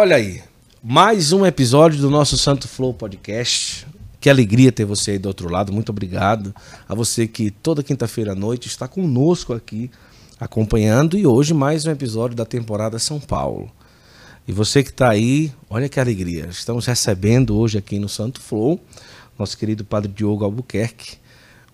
[0.00, 0.40] Olha aí,
[0.80, 3.84] mais um episódio do nosso Santo Flow Podcast.
[4.20, 5.72] Que alegria ter você aí do outro lado.
[5.72, 6.54] Muito obrigado
[6.88, 9.90] a você que toda quinta-feira à noite está conosco aqui
[10.38, 13.72] acompanhando e hoje mais um episódio da temporada São Paulo.
[14.46, 16.46] E você que está aí, olha que alegria.
[16.48, 18.80] Estamos recebendo hoje aqui no Santo Flow
[19.36, 21.16] nosso querido Padre Diogo Albuquerque.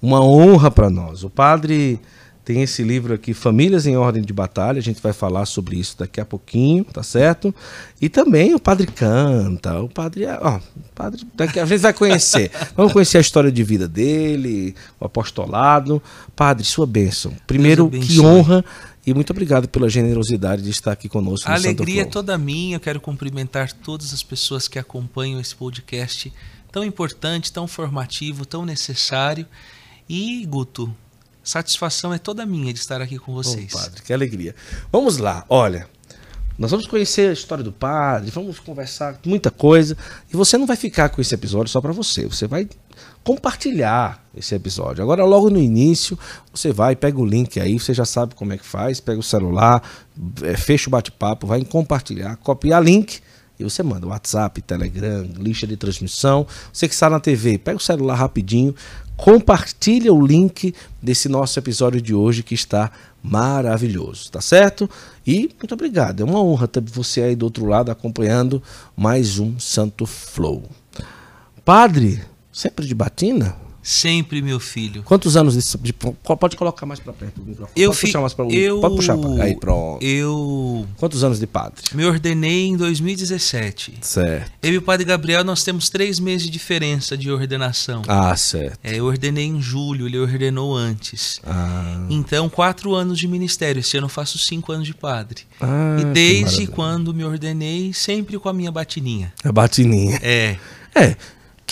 [0.00, 1.24] Uma honra para nós.
[1.24, 2.00] O Padre
[2.44, 4.78] tem esse livro aqui, Famílias em Ordem de Batalha.
[4.78, 7.54] A gente vai falar sobre isso daqui a pouquinho, tá certo?
[7.98, 9.80] E também o padre canta.
[9.80, 12.50] O padre, ó, o padre daqui a gente vai conhecer.
[12.76, 16.02] Vamos conhecer a história de vida dele, o apostolado.
[16.36, 17.32] Padre, sua bênção.
[17.46, 18.62] Primeiro, que honra
[19.06, 21.50] e muito obrigado pela generosidade de estar aqui conosco.
[21.50, 22.76] A alegria é toda minha.
[22.76, 26.30] Eu quero cumprimentar todas as pessoas que acompanham esse podcast
[26.70, 29.46] tão importante, tão formativo, tão necessário.
[30.08, 30.94] E, Guto,
[31.44, 33.70] Satisfação é toda minha de estar aqui com vocês.
[33.74, 34.54] Oh, padre, que alegria.
[34.90, 35.86] Vamos lá, olha.
[36.56, 39.96] Nós vamos conhecer a história do padre, vamos conversar muita coisa.
[40.32, 42.26] E você não vai ficar com esse episódio só para você.
[42.26, 42.68] Você vai
[43.24, 45.02] compartilhar esse episódio.
[45.02, 46.16] Agora, logo no início,
[46.54, 49.22] você vai, pega o link aí, você já sabe como é que faz, pega o
[49.22, 49.82] celular,
[50.42, 53.20] é, fecha o bate-papo, vai em compartilhar, copiar link
[53.58, 56.46] e você manda WhatsApp, Telegram, lista de transmissão.
[56.72, 58.74] Você que está na TV, pega o celular rapidinho,
[59.16, 62.90] compartilha o link desse nosso episódio de hoje que está
[63.22, 64.88] maravilhoso, tá certo?
[65.26, 68.62] E muito obrigado, é uma honra ter você aí do outro lado acompanhando
[68.96, 70.64] mais um Santo Flow.
[71.64, 72.22] Padre,
[72.52, 73.63] sempre de batina?
[73.84, 75.02] Sempre, meu filho.
[75.02, 77.70] Quantos anos de, de pode colocar mais para perto do microfone?
[77.76, 80.02] Eu pode fi, puxar mais para eu, Pode puxar pra, aí pronto.
[80.02, 81.82] Eu Quantos anos de padre?
[81.92, 83.98] Me ordenei em 2017.
[84.00, 84.50] Certo.
[84.62, 88.00] Eu e o padre Gabriel nós temos três meses de diferença de ordenação.
[88.08, 88.78] Ah, certo.
[88.82, 91.38] É, eu ordenei em julho, ele ordenou antes.
[91.44, 92.06] Ah.
[92.08, 93.80] Então quatro anos de ministério.
[93.80, 95.42] Esse ano eu faço cinco anos de padre.
[95.60, 99.30] Ah, e desde quando me ordenei sempre com a minha batininha.
[99.44, 100.18] A batininha.
[100.22, 100.56] É.
[100.94, 101.16] É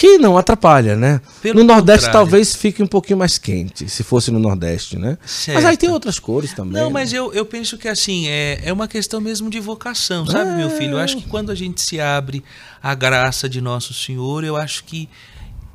[0.03, 1.21] que não atrapalha, né?
[1.41, 2.29] Pelo no Nordeste contrário.
[2.29, 5.17] talvez fique um pouquinho mais quente, se fosse no Nordeste, né?
[5.25, 5.55] Certo.
[5.55, 6.73] Mas aí tem outras cores também.
[6.73, 6.93] Não, né?
[6.93, 10.57] mas eu, eu penso que assim, é, é uma questão mesmo de vocação, sabe, É.
[10.57, 10.95] meu filho?
[10.95, 12.43] Eu acho que quando a gente se abre
[12.83, 15.09] à graça de Nosso Senhor, eu acho que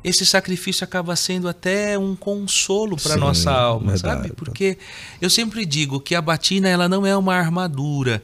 [0.04, 4.24] esse sacrifício acaba sendo até um consolo para nossa alma, verdade.
[4.24, 4.34] sabe?
[4.36, 4.76] Porque
[5.22, 8.22] eu sempre digo que a batina ela não é uma armadura.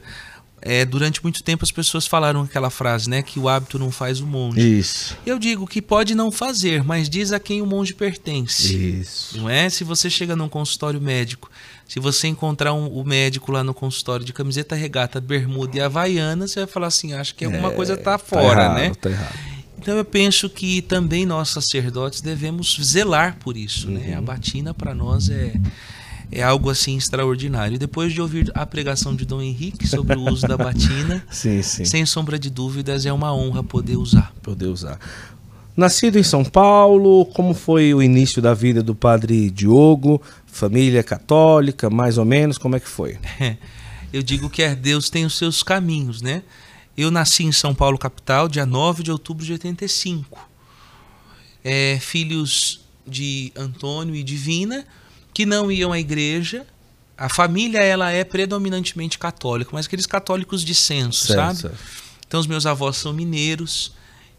[0.67, 4.19] É, durante muito tempo as pessoas falaram aquela frase, né, que o hábito não faz
[4.19, 4.79] o monge.
[4.79, 5.15] Isso.
[5.23, 8.75] Eu digo que pode não fazer, mas diz a quem o monge pertence.
[8.75, 9.37] Isso.
[9.37, 9.69] Não é?
[9.69, 11.51] Se você chega num consultório médico,
[11.87, 16.47] se você encontrar um, o médico lá no consultório de camiseta regata, bermuda e havaiana,
[16.47, 18.91] você vai falar assim, acho que alguma coisa tá fora, errado, né?
[18.99, 19.35] Tá errado.
[19.77, 24.13] Então eu penso que também nós sacerdotes devemos zelar por isso, né?
[24.13, 24.17] Uhum.
[24.17, 25.53] A batina para nós é
[26.31, 27.77] é algo assim extraordinário.
[27.77, 31.85] Depois de ouvir a pregação de Dom Henrique sobre o uso da batina, Sim, sim.
[31.85, 34.33] sem sombra de dúvidas é uma honra poder usar.
[34.41, 34.99] Poder usar.
[35.75, 40.21] Nascido em São Paulo, como foi o início da vida do padre Diogo?
[40.45, 43.17] Família católica, mais ou menos, como é que foi?
[44.13, 46.43] Eu digo que é Deus tem os seus caminhos, né?
[46.97, 50.39] Eu nasci em São Paulo, capital, dia 9 de outubro de 85.
[51.61, 54.85] É, filhos de Antônio e Divina,
[55.35, 56.65] que não iam à igreja.
[57.17, 61.59] A família ela é predominantemente católica, mas aqueles católicos de senso, sabe?
[62.25, 63.91] Então os meus avós são mineiros,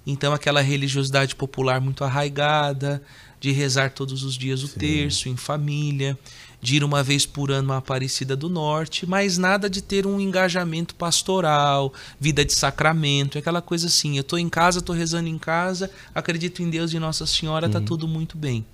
[0.06, 3.02] então aquela religiosidade popular muito arraigada,
[3.38, 6.18] de rezar todos os dias o terço em família,
[6.60, 10.18] de ir uma vez por ano à Aparecida do Norte, mas nada de ter um
[10.18, 15.38] engajamento pastoral, vida de sacramento, aquela coisa assim, eu tô em casa, tô rezando em
[15.38, 18.64] casa, acredito em Deus e Nossa Senhora, tá tudo muito bem.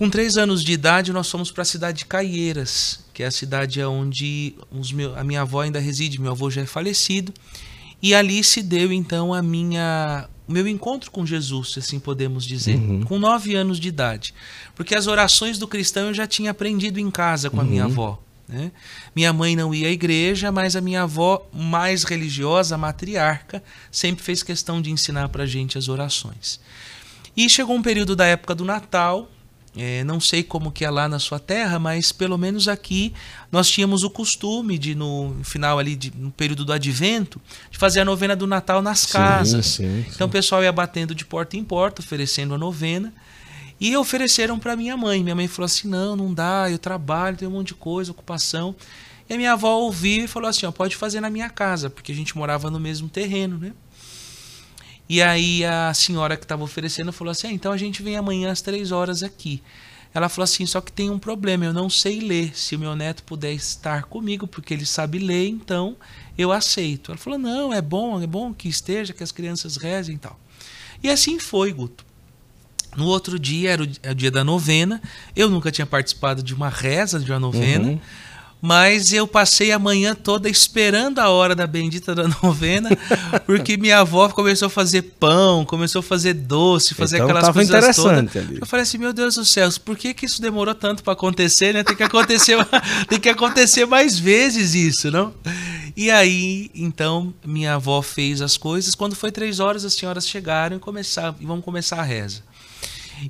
[0.00, 3.30] Com três anos de idade, nós fomos para a cidade de Caieiras, que é a
[3.30, 7.34] cidade onde os meu, a minha avó ainda reside, meu avô já é falecido.
[8.00, 12.46] E ali se deu então a minha o meu encontro com Jesus, se assim podemos
[12.46, 14.32] dizer, com nove anos de idade.
[14.74, 18.18] Porque as orações do cristão eu já tinha aprendido em casa com a minha avó.
[18.48, 18.72] Né?
[19.14, 23.62] Minha mãe não ia à igreja, mas a minha avó, mais religiosa, matriarca,
[23.92, 26.58] sempre fez questão de ensinar para gente as orações.
[27.36, 29.30] E chegou um período da época do Natal,
[29.76, 33.12] é, não sei como que é lá na sua terra, mas pelo menos aqui
[33.52, 37.40] nós tínhamos o costume de no final ali de, no período do Advento
[37.70, 39.66] de fazer a novena do Natal nas casas.
[39.66, 40.06] sim, sim.
[40.12, 43.12] Então o pessoal ia batendo de porta em porta oferecendo a novena
[43.80, 45.22] e ofereceram para minha mãe.
[45.22, 48.74] Minha mãe falou assim: não, não dá, eu trabalho, tenho um monte de coisa, ocupação.
[49.28, 52.10] E a minha avó ouviu e falou assim: ó, pode fazer na minha casa, porque
[52.10, 53.72] a gente morava no mesmo terreno, né?
[55.10, 58.52] E aí a senhora que estava oferecendo falou assim: ah, então a gente vem amanhã
[58.52, 59.60] às três horas aqui.
[60.14, 62.56] Ela falou assim: só que tem um problema, eu não sei ler.
[62.56, 65.96] Se o meu neto puder estar comigo, porque ele sabe ler, então
[66.38, 67.10] eu aceito.
[67.10, 70.38] Ela falou: não, é bom, é bom que esteja, que as crianças rezem e tal.
[71.02, 72.06] E assim foi, Guto.
[72.96, 75.02] No outro dia, era o, o dia da novena.
[75.34, 77.88] Eu nunca tinha participado de uma reza de uma novena.
[77.88, 78.00] Uhum.
[78.60, 82.90] Mas eu passei a manhã toda esperando a hora da bendita da novena,
[83.46, 87.70] porque minha avó começou a fazer pão, começou a fazer doce, fazer então, aquelas coisas
[87.70, 88.48] interessante todas.
[88.48, 88.58] Ali.
[88.60, 91.72] Eu falei assim, meu Deus do céu, por que, que isso demorou tanto para acontecer,
[91.72, 91.82] né?
[91.82, 92.58] Tem que acontecer,
[93.08, 95.32] tem que acontecer mais vezes isso, não?
[95.96, 98.94] E aí, então, minha avó fez as coisas.
[98.94, 102.42] Quando foi três horas, as senhoras chegaram e começaram, e vamos começar a reza.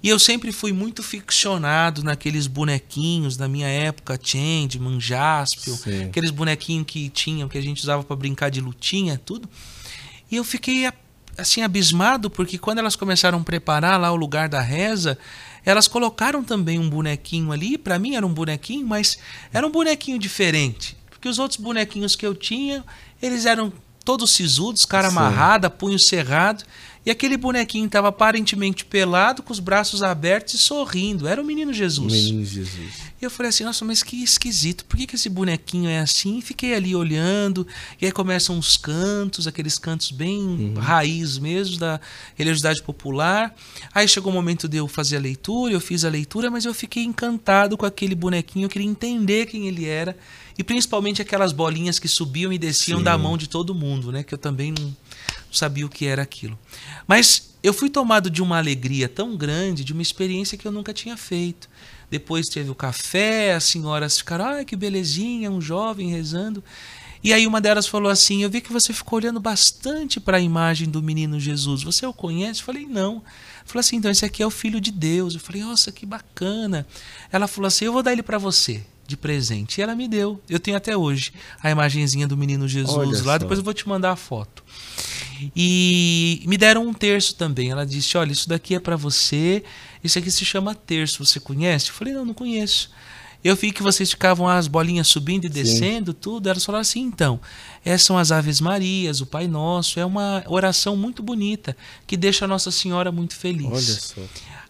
[0.03, 6.05] E eu sempre fui muito ficcionado naqueles bonequinhos da minha época, Changeman, Jaspion, Sim.
[6.05, 9.49] aqueles bonequinhos que tinham, que a gente usava para brincar de lutinha, tudo.
[10.31, 10.91] E eu fiquei
[11.37, 15.19] assim abismado porque quando elas começaram a preparar lá o lugar da reza,
[15.65, 19.19] elas colocaram também um bonequinho ali, para mim era um bonequinho, mas
[19.53, 22.85] era um bonequinho diferente, porque os outros bonequinhos que eu tinha,
[23.21, 23.73] eles eram
[24.05, 26.65] todos sisudos, cara amarrada, punho cerrado.
[27.05, 31.27] E aquele bonequinho estava aparentemente pelado, com os braços abertos e sorrindo.
[31.27, 32.13] Era o menino Jesus.
[32.13, 33.11] Menino Jesus.
[33.21, 34.85] E eu falei assim, nossa, mas que esquisito.
[34.85, 36.43] Por que, que esse bonequinho é assim?
[36.43, 37.67] Fiquei ali olhando.
[38.01, 40.75] E aí começam os cantos, aqueles cantos bem uhum.
[40.75, 41.99] raiz mesmo da
[42.35, 43.55] religiosidade popular.
[43.95, 46.75] Aí chegou o momento de eu fazer a leitura, eu fiz a leitura, mas eu
[46.75, 48.67] fiquei encantado com aquele bonequinho.
[48.67, 50.15] Eu queria entender quem ele era.
[50.59, 53.05] E principalmente aquelas bolinhas que subiam e desciam Sim.
[53.05, 54.23] da mão de todo mundo, né?
[54.23, 54.95] Que eu também não
[55.53, 56.59] sabia o que era aquilo.
[57.07, 60.93] Mas eu fui tomado de uma alegria tão grande, de uma experiência que eu nunca
[60.93, 61.69] tinha feito.
[62.11, 66.63] Depois teve o café, as senhoras ficaram, ai que belezinha, um jovem rezando.
[67.23, 70.41] E aí uma delas falou assim: Eu vi que você ficou olhando bastante para a
[70.41, 71.83] imagem do menino Jesus.
[71.83, 72.61] Você o conhece?
[72.61, 73.23] Eu falei: Não.
[73.65, 75.35] Falou assim: Então esse aqui é o filho de Deus.
[75.35, 76.87] Eu falei: Nossa, que bacana.
[77.31, 79.79] Ela falou assim: Eu vou dar ele para você de presente.
[79.79, 80.41] E ela me deu.
[80.49, 81.33] Eu tenho até hoje
[81.63, 83.35] a imagenzinha do menino Jesus Olha lá.
[83.35, 83.39] Só.
[83.39, 84.65] Depois eu vou te mandar a foto.
[85.55, 87.71] E me deram um terço também.
[87.71, 89.63] Ela disse: Olha, isso daqui é para você.
[90.03, 91.25] Isso aqui se chama terço.
[91.25, 91.89] Você conhece?
[91.89, 92.91] Eu falei: Não, não conheço.
[93.43, 96.19] Eu vi que vocês ficavam as bolinhas subindo e descendo, Sim.
[96.21, 96.49] tudo.
[96.49, 97.41] Elas falaram assim: então,
[97.85, 99.99] essas são as Aves Marias, o Pai Nosso.
[99.99, 101.77] É uma oração muito bonita
[102.07, 103.67] que deixa a Nossa Senhora muito feliz.
[103.67, 104.21] Olha só.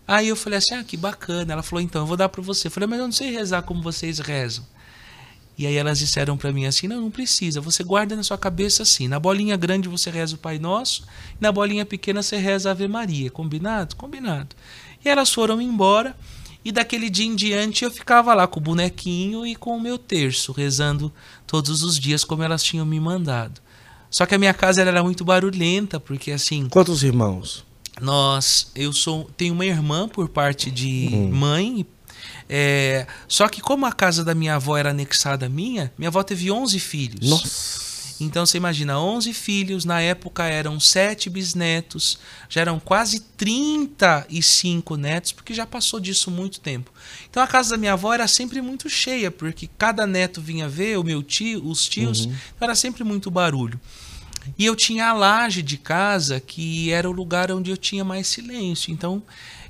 [0.07, 1.53] Aí eu falei assim: ah, que bacana.
[1.53, 2.69] Ela falou: então, eu vou dar para você.
[2.69, 4.65] Eu falei: mas eu não sei rezar como vocês rezam.
[5.61, 8.83] E aí elas disseram para mim assim: não, não precisa, você guarda na sua cabeça
[8.83, 9.07] assim.
[9.07, 11.05] Na bolinha grande você reza o Pai Nosso,
[11.39, 13.31] na bolinha pequena você reza a Ave Maria.
[13.31, 13.95] Combinado?
[13.95, 14.57] Combinado.
[15.05, 16.17] E elas foram embora.
[16.65, 19.99] E daquele dia em diante eu ficava lá com o bonequinho e com o meu
[19.99, 21.13] terço, rezando
[21.47, 23.61] todos os dias como elas tinham me mandado.
[24.11, 26.71] Só que a minha casa era muito barulhenta, porque assim.
[26.71, 27.67] Quantos irmãos?
[28.01, 31.31] Nós, eu sou, tenho uma irmã por parte de hum.
[31.33, 31.87] mãe
[32.53, 36.21] é, só que como a casa da minha avó era anexada à minha, minha avó
[36.25, 37.31] teve 11 filhos.
[37.31, 37.91] Nossa.
[38.21, 42.19] Então você imagina, 11 filhos, na época eram 7 bisnetos,
[42.49, 46.93] já eram quase 35 netos, porque já passou disso muito tempo.
[47.31, 50.99] Então a casa da minha avó era sempre muito cheia, porque cada neto vinha ver,
[50.99, 52.35] o meu tio, os tios, uhum.
[52.57, 53.81] então era sempre muito barulho.
[54.59, 58.27] E eu tinha a laje de casa, que era o lugar onde eu tinha mais
[58.27, 58.93] silêncio.
[58.93, 59.23] Então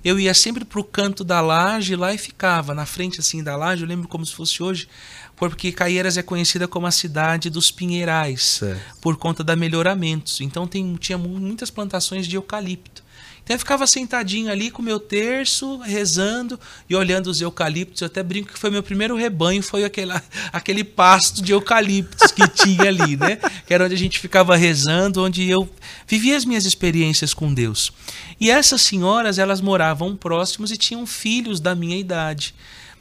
[0.04, 3.56] eu ia sempre para o canto da laje lá e ficava na frente assim da
[3.56, 3.82] laje.
[3.82, 4.88] Eu lembro como se fosse hoje,
[5.36, 8.98] porque Caieiras é conhecida como a cidade dos pinheirais, certo.
[9.00, 10.40] por conta da melhoramentos.
[10.40, 13.02] Então tem, tinha muitas plantações de eucalipto.
[13.50, 16.56] Então eu ficava sentadinho ali com o meu terço, rezando
[16.88, 18.00] e olhando os eucaliptos.
[18.00, 20.12] Eu até brinco que foi meu primeiro rebanho, foi aquele,
[20.52, 23.40] aquele pasto de eucaliptos que tinha ali, né?
[23.66, 25.68] Que era onde a gente ficava rezando, onde eu
[26.06, 27.92] vivia as minhas experiências com Deus.
[28.40, 32.54] E essas senhoras, elas moravam próximos e tinham filhos da minha idade.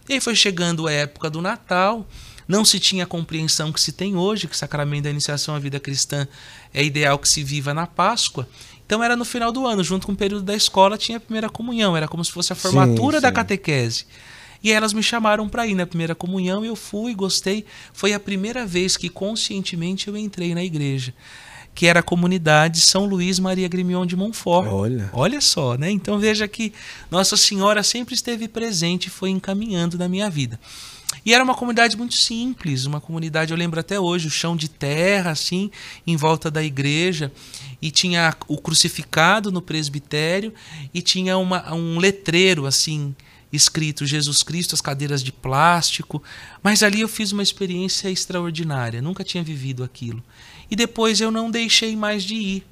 [0.10, 2.08] E aí foi chegando a época do Natal,
[2.48, 5.60] não se tinha a compreensão que se tem hoje, que o sacramento da iniciação à
[5.60, 6.28] vida cristã
[6.74, 8.50] é ideal que se viva na Páscoa.
[8.90, 11.48] Então era no final do ano, junto com o período da escola, tinha a primeira
[11.48, 13.22] comunhão, era como se fosse a formatura sim, sim.
[13.22, 14.06] da catequese.
[14.64, 17.68] E elas me chamaram para ir na primeira comunhão, eu fui, gostei.
[17.94, 21.14] Foi a primeira vez que conscientemente eu entrei na igreja,
[21.76, 24.68] que era a comunidade São Luís Maria Grimion de Montfort.
[24.68, 25.12] Olha.
[25.14, 25.92] Olha só, né?
[25.92, 26.74] Então veja que
[27.12, 30.60] Nossa Senhora sempre esteve presente e foi encaminhando na minha vida.
[31.26, 34.70] E era uma comunidade muito simples, uma comunidade, eu lembro até hoje, o chão de
[34.70, 35.70] terra, assim,
[36.06, 37.32] em volta da igreja
[37.82, 40.54] e tinha o crucificado no presbitério
[40.94, 43.16] e tinha uma, um letreiro assim
[43.52, 46.22] escrito Jesus Cristo, as cadeiras de plástico.
[46.62, 50.24] Mas ali eu fiz uma experiência extraordinária, nunca tinha vivido aquilo.
[50.70, 52.68] E depois eu não deixei mais de ir.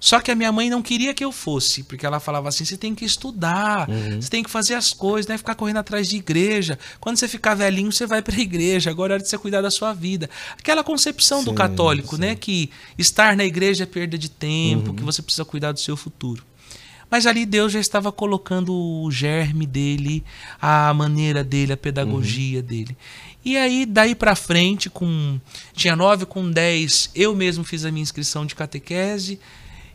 [0.00, 2.76] Só que a minha mãe não queria que eu fosse, porque ela falava assim: você
[2.76, 4.20] tem que estudar, Uhum.
[4.22, 6.78] você tem que fazer as coisas, não é ficar correndo atrás de igreja.
[7.00, 8.90] Quando você ficar velhinho, você vai para a igreja.
[8.90, 10.30] Agora é hora de você cuidar da sua vida.
[10.56, 12.20] Aquela concepção do Sim, católico, sim.
[12.22, 12.34] né?
[12.36, 14.94] Que estar na igreja é perda de tempo, Uhum.
[14.96, 16.44] que você precisa cuidar do seu futuro.
[17.10, 20.22] Mas ali Deus já estava colocando o germe dele,
[20.60, 22.94] a maneira dele, a pedagogia dele.
[23.44, 25.40] E aí, daí pra frente, com
[25.72, 29.40] tinha nove, com dez, eu mesmo fiz a minha inscrição de catequese.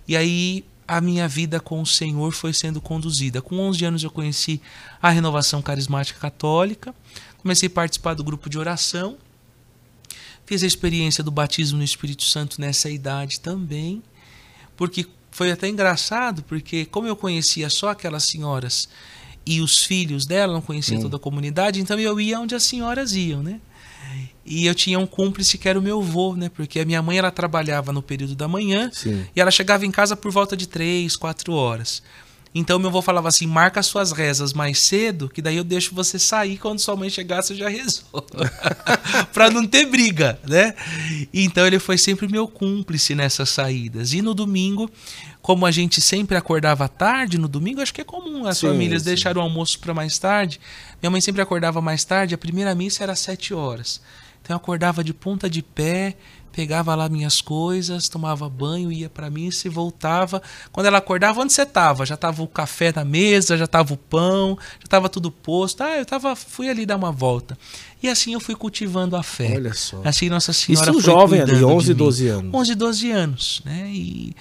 [0.07, 3.41] E aí a minha vida com o Senhor foi sendo conduzida.
[3.41, 4.61] Com 11 anos eu conheci
[5.01, 6.93] a Renovação Carismática Católica.
[7.37, 9.17] Comecei a participar do grupo de oração.
[10.45, 14.03] Fiz a experiência do batismo no Espírito Santo nessa idade também.
[14.75, 18.89] Porque foi até engraçado, porque como eu conhecia só aquelas senhoras
[19.45, 21.01] e os filhos dela, não conhecia Hum.
[21.01, 23.59] toda a comunidade, então eu ia onde as senhoras iam, né?
[24.45, 26.49] E eu tinha um cúmplice que era o meu avô, né?
[26.49, 29.25] Porque a minha mãe ela trabalhava no período da manhã Sim.
[29.35, 32.03] e ela chegava em casa por volta de três, quatro horas.
[32.55, 35.95] Então meu avô falava assim: marca as suas rezas mais cedo, que daí eu deixo
[35.95, 38.25] você sair quando sua mãe chegar, você já rezou.
[39.33, 40.75] pra não ter briga, né?
[41.33, 44.13] Então ele foi sempre meu cúmplice nessas saídas.
[44.13, 44.89] E no domingo,
[45.41, 49.01] como a gente sempre acordava tarde, no domingo acho que é comum as Sim, famílias
[49.01, 49.09] sim.
[49.09, 50.59] deixarem o almoço para mais tarde.
[51.01, 53.99] Minha mãe sempre acordava mais tarde, a primeira missa era às sete horas.
[54.41, 56.15] Então eu acordava de ponta de pé,
[56.53, 60.41] pegava lá minhas coisas, tomava banho, ia pra missa e voltava.
[60.71, 62.05] Quando ela acordava, onde você tava?
[62.05, 65.81] Já tava o café na mesa, já tava o pão, já tava tudo posto.
[65.81, 67.57] Ah, eu tava, fui ali dar uma volta.
[68.01, 69.55] E assim eu fui cultivando a fé.
[69.55, 70.01] Olha só.
[70.05, 71.97] Assim Nossa Senhora Isso foi jovem ali, cuidando de 11, mim.
[71.97, 72.53] 12 anos.
[72.53, 73.89] 11, 12 anos, né?
[73.91, 74.35] E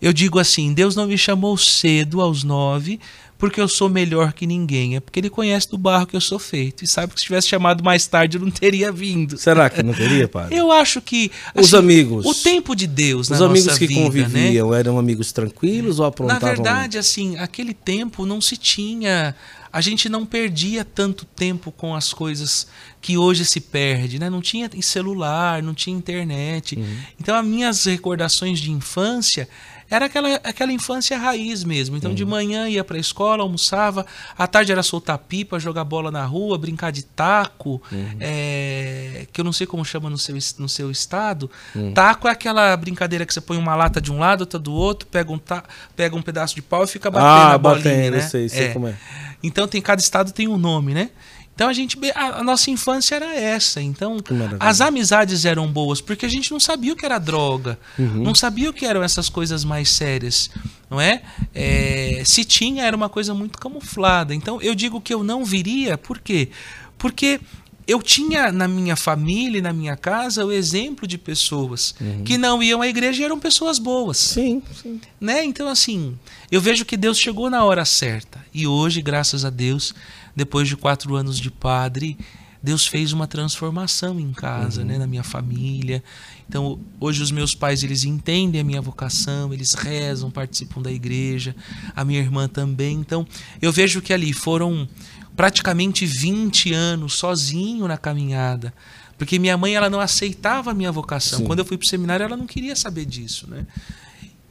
[0.00, 3.00] eu digo assim, Deus não me chamou cedo aos 9
[3.38, 6.38] porque eu sou melhor que ninguém, é porque ele conhece do barro que eu sou
[6.38, 9.36] feito e sabe que se tivesse chamado mais tarde eu não teria vindo.
[9.36, 10.56] Será que não teria, padre?
[10.56, 12.24] Eu acho que Os assim, amigos.
[12.24, 14.06] o tempo de Deus Os na amigos que vida, né?
[14.06, 16.48] conviviam eram amigos tranquilos ou Na aprontavam?
[16.48, 19.34] verdade, assim, aquele tempo não se tinha.
[19.72, 22.66] A gente não perdia tanto tempo com as coisas
[23.02, 24.30] que hoje se perde, né?
[24.30, 26.76] Não tinha celular, não tinha internet.
[26.76, 26.96] Uhum.
[27.20, 29.46] Então, as minhas recordações de infância
[29.90, 31.96] era aquela, aquela infância raiz mesmo.
[31.96, 32.30] Então, de Uhum.
[32.30, 34.04] manhã ia para a escola, almoçava,
[34.36, 38.16] à tarde era soltar pipa, jogar bola na rua, brincar de taco, Uhum.
[38.20, 41.50] é, que eu não sei como chama no seu, no seu estado.
[41.74, 41.92] Uhum.
[41.92, 45.06] Taco é aquela brincadeira que você põe uma lata de um lado, outra do outro,
[45.08, 45.62] pega um, ta,
[45.94, 48.20] pega um pedaço de pau e fica batendo Ah, a bolinha, batendo, né?
[48.22, 48.72] sei, sei É.
[48.72, 48.94] como é.
[49.42, 51.10] Então tem cada estado tem um nome, né?
[51.56, 53.80] Então a gente a, a nossa infância era essa.
[53.80, 54.18] Então
[54.60, 58.22] as amizades eram boas porque a gente não sabia o que era droga, Uhum.
[58.22, 60.50] não sabia o que eram essas coisas mais sérias,
[60.90, 61.22] não é?
[61.54, 64.34] É, Se tinha era uma coisa muito camuflada.
[64.34, 66.50] Então eu digo que eu não viria, por quê?
[66.98, 67.40] Porque
[67.86, 71.94] eu tinha na minha família e na minha casa o exemplo de pessoas
[72.24, 75.00] que não iam à igreja e eram pessoas boas Sim, sim.
[75.18, 75.42] né?
[75.44, 76.18] Então assim,
[76.52, 79.94] eu vejo que Deus chegou na hora certa e hoje, graças a Deus,
[80.36, 82.16] depois de quatro anos de padre,
[82.62, 86.02] Deus fez uma transformação em casa, né, na minha família.
[86.48, 91.54] Então hoje os meus pais eles entendem a minha vocação, eles rezam, participam da igreja,
[91.94, 92.98] a minha irmã também.
[92.98, 93.26] Então
[93.62, 94.88] eu vejo que ali foram
[95.36, 98.74] praticamente 20 anos sozinho na caminhada.
[99.18, 101.38] Porque minha mãe ela não aceitava a minha vocação.
[101.38, 101.44] Sim.
[101.46, 103.66] Quando eu fui para o seminário, ela não queria saber disso, né?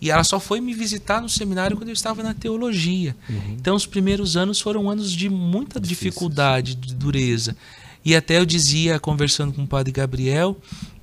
[0.05, 3.15] E ela só foi me visitar no seminário quando eu estava na teologia.
[3.57, 6.13] Então, os primeiros anos foram anos de muita Difíceis.
[6.13, 7.57] dificuldade, de dureza.
[8.05, 10.55] E até eu dizia, conversando com o padre Gabriel,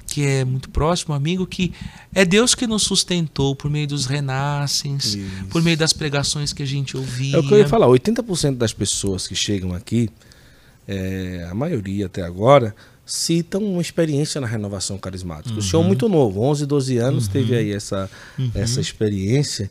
[0.07, 1.73] que é muito próximo, amigo, que
[2.15, 5.47] é Deus que nos sustentou por meio dos renascens, Isso.
[5.51, 7.35] por meio das pregações que a gente ouvia.
[7.35, 10.11] É o que eu ia falar, 80% das pessoas que chegam aqui,
[10.87, 12.73] é, a maioria até agora,
[13.13, 15.59] citam uma experiência na renovação carismática.
[15.59, 18.11] O senhor é muito novo, 11, 12 anos, teve aí essa,
[18.55, 19.71] essa experiência.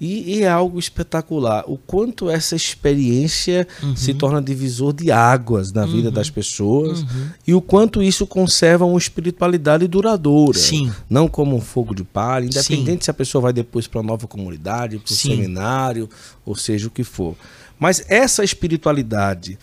[0.00, 1.62] E, e é algo espetacular.
[1.68, 7.04] O quanto essa experiência se torna divisor de águas na vida das pessoas
[7.46, 10.58] e o quanto isso conserva uma espiritualidade duradoura.
[10.58, 10.90] Sim.
[11.08, 13.04] Não como um fogo de palha, independente Sim.
[13.04, 15.36] se a pessoa vai depois para uma nova comunidade, para o Sim.
[15.36, 16.10] seminário,
[16.44, 17.36] ou seja o que for.
[17.78, 19.56] Mas essa espiritualidade,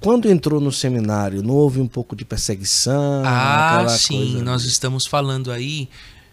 [0.00, 3.22] quando entrou no seminário, não houve um pouco de perseguição?
[3.24, 5.88] Ah, sim, coisa nós estamos falando aí.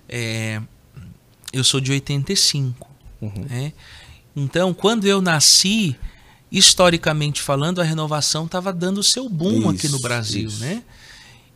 [0.07, 0.61] é,
[1.53, 2.87] eu sou de 85.
[3.21, 3.45] Uhum.
[3.49, 3.73] Né?
[4.35, 5.95] Então, quando eu nasci,
[6.51, 10.47] historicamente falando, a renovação estava dando o seu boom aqui no Isso, Brasil.
[10.47, 10.59] isso.
[10.61, 10.83] Né?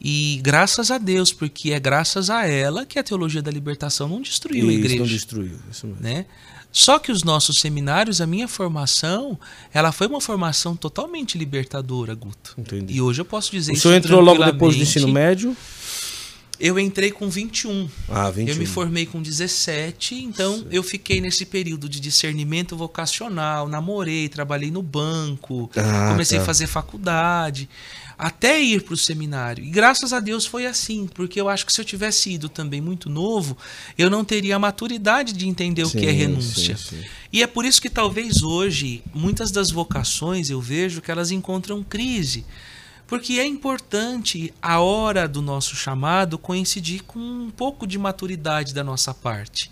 [0.04, 4.20] E graças a Deus, porque é graças a ela que a teologia da libertação não
[4.22, 5.60] destruiu a Isso, igreja não destruiu.
[5.70, 6.02] Isso mesmo.
[6.02, 6.26] né?
[6.72, 9.38] Só que os nossos seminários, a minha formação,
[9.74, 12.56] ela foi uma formação totalmente libertadora, Guto.
[12.58, 12.94] Entendi.
[12.94, 15.56] E hoje eu posso dizer O isso senhor entrou logo depois do ensino médio?
[16.64, 17.90] Eu entrei com 21.
[18.08, 18.54] Ah, 21.
[18.54, 20.68] Eu me formei com 17, então Sim.
[20.70, 26.44] eu fiquei nesse período de discernimento vocacional, namorei, trabalhei no banco, Ah, comecei tá.
[26.44, 27.68] a fazer faculdade,
[28.16, 29.64] até ir para o seminário.
[29.64, 32.80] E graças a Deus foi assim, porque eu acho que se eu tivesse ido também
[32.80, 33.58] muito novo,
[33.98, 36.78] eu não teria a maturidade de entender o que é Sim, renúncia.
[36.78, 37.04] sim, sim.
[37.34, 41.82] E é por isso que talvez hoje muitas das vocações eu vejo que elas encontram
[41.84, 42.46] crise.
[43.12, 48.86] Porque é importante a hora do nosso chamado coincidir com um pouco de maturidade da
[48.86, 49.70] nossa parte.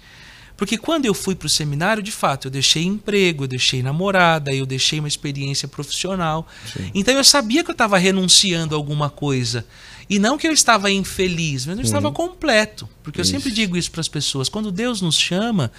[0.58, 4.54] Porque quando eu fui para o seminário, de fato, eu deixei emprego, eu deixei namorada,
[4.54, 6.46] eu deixei uma experiência profissional.
[6.74, 6.92] Sim.
[6.94, 9.66] Então eu sabia que eu estava renunciando a alguma coisa.
[10.10, 12.90] E não que eu estava infeliz, mas eu estava completo.
[13.02, 13.56] Porque eu sempre Isso.
[13.56, 14.50] digo isso para as pessoas.
[14.50, 15.72] Quando Deus nos chama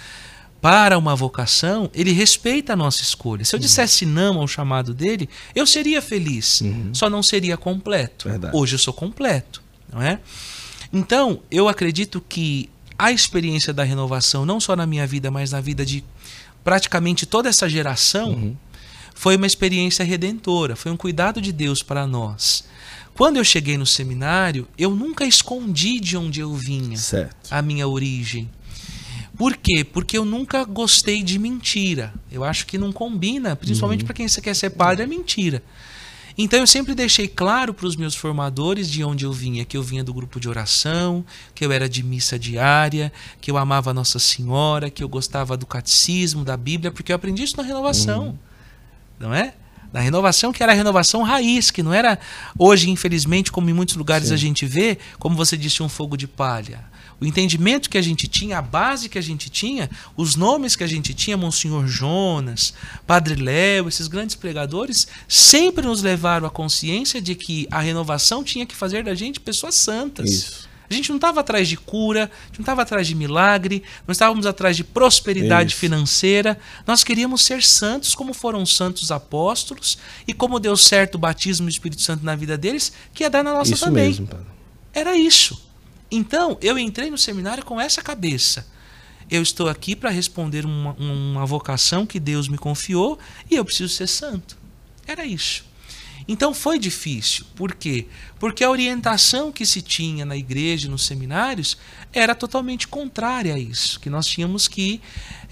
[0.61, 3.43] para uma vocação, ele respeita a nossa escolha.
[3.43, 6.61] Se eu dissesse não ao chamado dele, eu seria feliz,
[6.93, 8.29] só não seria completo.
[8.29, 8.55] Verdade.
[8.55, 10.19] Hoje eu sou completo, não é?
[10.93, 15.59] Então, eu acredito que a experiência da renovação, não só na minha vida, mas na
[15.59, 16.03] vida de
[16.63, 18.55] praticamente toda essa geração,
[19.15, 22.63] foi uma experiência redentora, foi um cuidado de Deus para nós.
[23.15, 27.51] Quando eu cheguei no seminário, eu nunca escondi de onde eu vinha Certo.
[27.51, 28.49] a minha origem.
[29.41, 29.83] Por quê?
[29.83, 32.13] Porque eu nunca gostei de mentira.
[32.31, 35.63] Eu acho que não combina, principalmente para quem você quer ser padre, é mentira.
[36.37, 39.81] Então eu sempre deixei claro para os meus formadores de onde eu vinha, que eu
[39.81, 44.19] vinha do grupo de oração, que eu era de missa diária, que eu amava Nossa
[44.19, 48.37] Senhora, que eu gostava do catecismo, da Bíblia, porque eu aprendi isso na renovação.
[49.19, 49.55] Não é?
[49.91, 52.19] Na renovação que era a renovação raiz, que não era
[52.59, 54.35] hoje, infelizmente, como em muitos lugares Sim.
[54.35, 56.90] a gente vê, como você disse, um fogo de palha.
[57.21, 59.87] O entendimento que a gente tinha, a base que a gente tinha,
[60.17, 62.73] os nomes que a gente tinha, Monsenhor Jonas,
[63.05, 68.65] Padre Léo, esses grandes pregadores, sempre nos levaram à consciência de que a renovação tinha
[68.65, 70.31] que fazer da gente pessoas santas.
[70.31, 70.71] Isso.
[70.89, 74.11] A gente não estava atrás de cura, a gente não estava atrás de milagre, não
[74.11, 75.79] estávamos atrás de prosperidade Isso.
[75.79, 76.59] financeira.
[76.87, 79.97] Nós queríamos ser santos como foram os santos apóstolos
[80.27, 83.43] e como deu certo o batismo do Espírito Santo na vida deles, que ia dar
[83.43, 84.07] na nossa Isso também.
[84.07, 84.27] mesmo.
[84.91, 85.70] Era isso.
[86.11, 88.67] Então, eu entrei no seminário com essa cabeça.
[89.29, 93.17] Eu estou aqui para responder uma, uma vocação que Deus me confiou
[93.49, 94.57] e eu preciso ser santo.
[95.07, 95.63] Era isso.
[96.27, 97.45] Então foi difícil.
[97.55, 98.07] Por quê?
[98.39, 101.77] Porque a orientação que se tinha na igreja, nos seminários,
[102.13, 103.99] era totalmente contrária a isso.
[103.99, 105.01] Que nós tínhamos que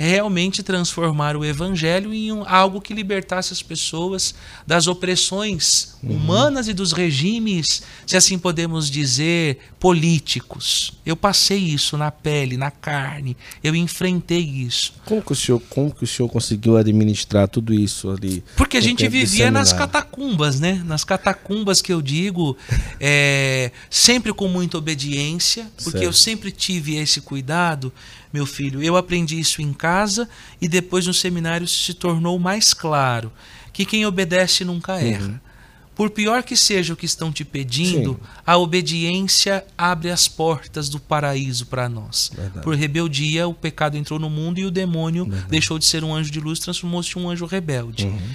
[0.05, 4.33] realmente transformar o evangelho em um- algo que libertasse as pessoas
[4.65, 10.93] das opressões humanas e dos regimes, se assim podemos dizer, políticos.
[11.05, 13.35] Eu passei isso na pele, na carne.
[13.61, 14.93] Eu enfrentei isso.
[15.05, 18.41] Como que o senhor, como que o senhor conseguiu administrar tudo isso ali?
[18.55, 20.81] Porque a gente vivia nas catacumbas, né?
[20.85, 22.55] Nas catacumbas que eu digo,
[22.99, 26.03] é, sempre com muita obediência, porque Certo.
[26.03, 27.91] eu sempre tive esse cuidado,
[28.31, 28.81] meu filho.
[28.81, 30.29] Eu aprendi isso em casa
[30.61, 33.31] e depois no seminário se tornou mais claro
[33.73, 35.41] que quem obedece nunca erra.
[35.99, 38.29] Por pior que seja o que estão te pedindo, Sim.
[38.47, 42.31] a obediência abre as portas do paraíso para nós.
[42.33, 42.63] Verdade.
[42.63, 46.31] Por rebeldia, o pecado entrou no mundo e o demônio deixou de ser um anjo
[46.31, 48.05] de luz, transformou-se em um anjo rebelde.
[48.05, 48.29] Uhum.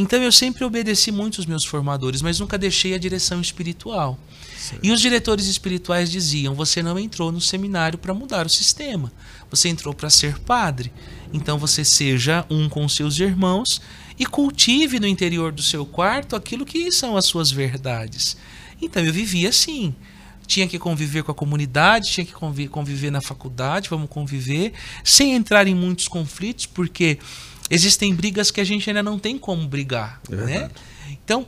[0.00, 4.16] Então eu sempre obedeci muito os meus formadores, mas nunca deixei a direção espiritual.
[4.80, 9.12] E os diretores espirituais diziam: você não entrou no seminário para mudar o sistema,
[9.50, 10.92] você entrou para ser padre.
[11.32, 13.82] Então você seja um com seus irmãos
[14.16, 18.36] e cultive no interior do seu quarto aquilo que são as suas verdades.
[18.80, 19.92] Então eu vivia assim.
[20.46, 24.72] Tinha que conviver com a comunidade, tinha que convi- conviver na faculdade, vamos conviver,
[25.04, 27.18] sem entrar em muitos conflitos, porque
[27.70, 30.20] existem brigas que a gente ainda não tem como brigar.
[30.30, 30.44] É né?
[30.46, 30.74] verdade.
[31.24, 31.46] Então,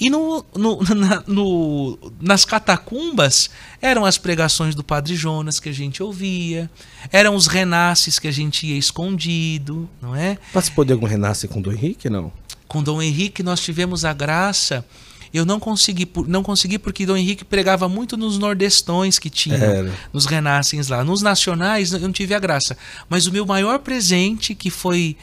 [0.00, 5.72] e no, no- na- no- nas catacumbas eram as pregações do Padre Jonas que a
[5.72, 6.70] gente ouvia,
[7.12, 10.38] eram os renasces que a gente ia escondido, não é?
[10.52, 12.32] Participou de algum renasce com o Dom Henrique, não?
[12.66, 14.84] Com Dom Henrique nós tivemos a graça.
[15.32, 19.92] Eu não consegui, não consegui porque Dom Henrique pregava muito nos nordestões que tinha, Era.
[20.12, 21.02] nos renascens lá.
[21.02, 22.76] Nos nacionais eu não tive a graça.
[23.08, 25.16] Mas o meu maior presente, que foi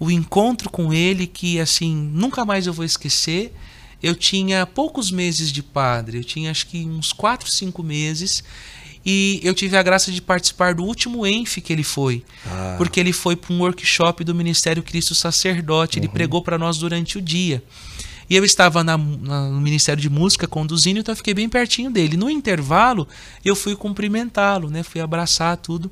[0.00, 3.54] o encontro com ele, que assim, nunca mais eu vou esquecer.
[4.02, 8.42] Eu tinha poucos meses de padre, eu tinha acho que uns 4, 5 meses.
[9.04, 12.24] E eu tive a graça de participar do último ENF que ele foi.
[12.46, 12.74] Ah.
[12.78, 15.98] Porque ele foi para um workshop do Ministério Cristo Sacerdote.
[15.98, 17.62] Ele pregou para nós durante o dia.
[18.30, 21.90] E eu estava na- na- no Ministério de Música conduzindo, então eu fiquei bem pertinho
[21.90, 22.16] dele.
[22.16, 23.06] No intervalo,
[23.44, 24.82] eu fui cumprimentá-lo, né?
[24.82, 25.90] Fui abraçar tudo.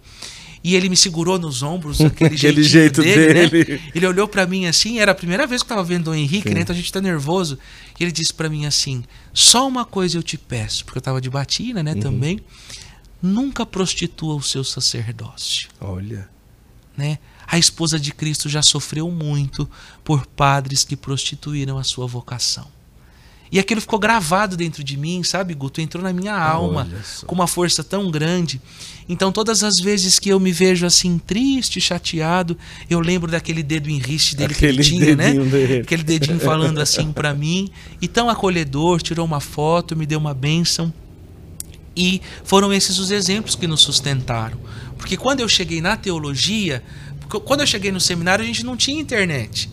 [0.62, 3.72] E ele me segurou nos ombros, aquele, jeito dele, dele.
[3.72, 3.80] Né?
[3.94, 6.52] Ele olhou pra mim assim, era a primeira vez que eu tava vendo o Henrique,
[6.54, 6.60] né?
[6.60, 7.58] Então a gente tá nervoso.
[7.98, 11.18] E ele disse pra mim assim: "Só uma coisa eu te peço", porque eu tava
[11.20, 11.84] de batina, Uhum.
[11.84, 12.40] né, também.
[13.22, 15.68] nunca prostitua o seu sacerdócio.
[15.80, 16.28] Olha.
[16.96, 17.18] Né?
[17.50, 19.68] A esposa de Cristo já sofreu muito
[20.04, 22.68] por padres que prostituíram a sua vocação.
[23.52, 25.80] E aquilo ficou gravado dentro de mim, sabe, Guto?
[25.80, 26.88] Entrou na minha alma
[27.26, 28.60] com uma força tão grande.
[29.08, 32.56] Então, todas as vezes que eu me vejo assim, triste, chateado,
[32.88, 35.32] eu lembro daquele dedo em riste dele aquele que ele tinha, né?
[35.32, 35.80] Dele.
[35.80, 37.68] Aquele dedinho falando assim para mim.
[38.00, 40.92] E tão acolhedor, tirou uma foto, me deu uma bênção.
[41.96, 44.60] E foram esses os exemplos que nos sustentaram.
[44.96, 46.84] Porque quando eu cheguei na teologia,
[47.38, 49.70] quando eu cheguei no seminário, a gente não tinha internet.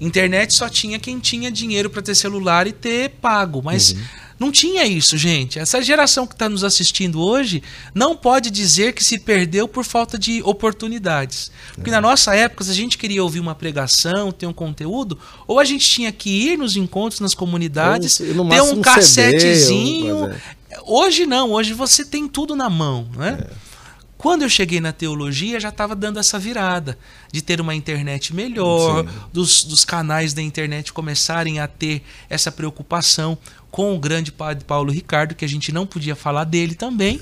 [0.00, 4.02] Internet só tinha quem tinha dinheiro para ter celular e ter pago, mas uhum.
[4.38, 5.58] não tinha isso, gente.
[5.58, 7.62] Essa geração que está nos assistindo hoje
[7.94, 11.52] não pode dizer que se perdeu por falta de oportunidades.
[11.74, 11.92] Porque é.
[11.92, 15.64] na nossa época, se a gente queria ouvir uma pregação, ter um conteúdo, ou a
[15.64, 20.24] gente tinha que ir nos encontros, nas comunidades, ou, ter um cassetezinho.
[20.24, 20.36] CD,
[20.70, 20.80] é.
[20.86, 23.38] Hoje não, hoje você tem tudo na mão, né?
[23.38, 23.69] É.
[24.20, 26.98] Quando eu cheguei na teologia, já estava dando essa virada
[27.32, 33.38] de ter uma internet melhor, dos, dos, canais da internet começarem a ter essa preocupação
[33.70, 37.18] com o grande padre Paulo Ricardo, que a gente não podia falar dele também.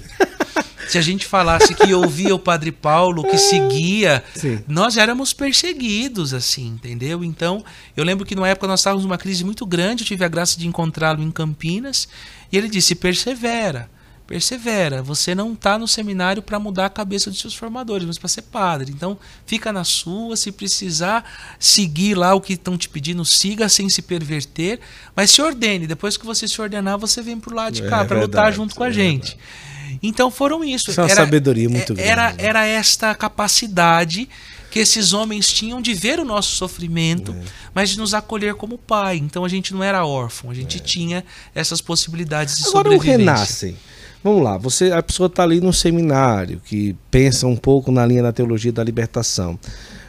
[0.89, 4.59] Se a gente falasse que ouvia o Padre Paulo, que seguia, Sim.
[4.67, 7.23] nós éramos perseguidos, assim, entendeu?
[7.23, 7.63] Então,
[7.97, 10.59] eu lembro que numa época nós estávamos numa crise muito grande, eu tive a graça
[10.59, 12.09] de encontrá-lo em Campinas,
[12.51, 13.89] e ele disse: persevera
[14.29, 15.03] persevera.
[15.03, 18.43] Você não está no seminário para mudar a cabeça dos seus formadores, mas para ser
[18.43, 18.93] padre.
[18.95, 20.37] Então, fica na sua.
[20.37, 21.25] Se precisar
[21.59, 24.79] seguir lá o que estão te pedindo, siga sem se perverter,
[25.17, 25.87] mas se ordene.
[25.87, 28.53] Depois que você se ordenar, você vem para o lado de cá é para lutar
[28.53, 29.37] junto com a é gente.
[29.37, 29.99] Verdade.
[30.03, 30.91] Então foram isso.
[30.91, 32.09] Isso é uma era, sabedoria muito grande.
[32.09, 32.37] Era, né?
[32.39, 34.29] era esta capacidade
[34.71, 37.43] que esses homens tinham de ver o nosso sofrimento, é.
[37.73, 39.17] mas de nos acolher como pai.
[39.17, 40.81] Então a gente não era órfão, a gente é.
[40.81, 43.15] tinha essas possibilidades de Agora sobrevivência.
[43.15, 43.77] Agora o Renascem.
[44.23, 48.23] Vamos lá, você, a pessoa está ali num seminário que pensa um pouco na linha
[48.23, 49.59] da teologia da libertação.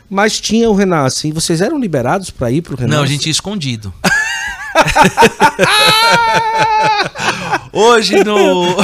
[0.09, 2.95] Mas tinha o Renasce, e vocês eram liberados para ir para o Renasce?
[2.95, 3.93] Não, a gente ia escondido.
[7.71, 8.77] Hoje no, no,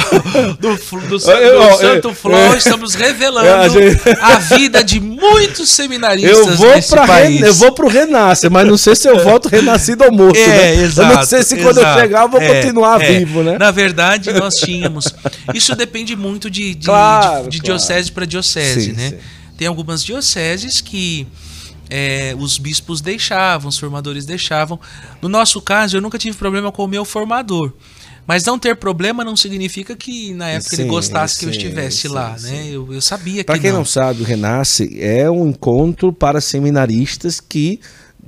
[0.60, 0.78] no,
[1.08, 3.78] no Santo Flow estamos revelando
[4.20, 7.40] a vida de muitos seminaristas eu vou nesse país.
[7.40, 10.38] Re, eu vou pro Renascer, mas não sei se eu volto renascido ou morto.
[10.38, 10.74] É, né?
[10.76, 13.18] exato, eu não sei se exato, quando eu chegar eu vou é, continuar é.
[13.18, 13.58] vivo, né?
[13.58, 15.12] Na verdade, nós tínhamos.
[15.52, 17.78] Isso depende muito de, de, claro, de, de claro.
[17.78, 19.10] diocese para diocese, sim, né?
[19.10, 19.16] Sim.
[19.56, 21.26] Tem algumas dioceses que
[21.88, 24.78] é, os bispos deixavam, os formadores deixavam.
[25.20, 27.72] No nosso caso, eu nunca tive problema com o meu formador.
[28.26, 31.50] Mas não ter problema não significa que na época sim, ele gostasse sim, que eu
[31.50, 32.68] estivesse sim, lá, né?
[32.70, 33.60] Eu, eu sabia pra que.
[33.60, 33.78] Para quem não.
[33.78, 37.80] não sabe, o Renasce é um encontro para seminaristas que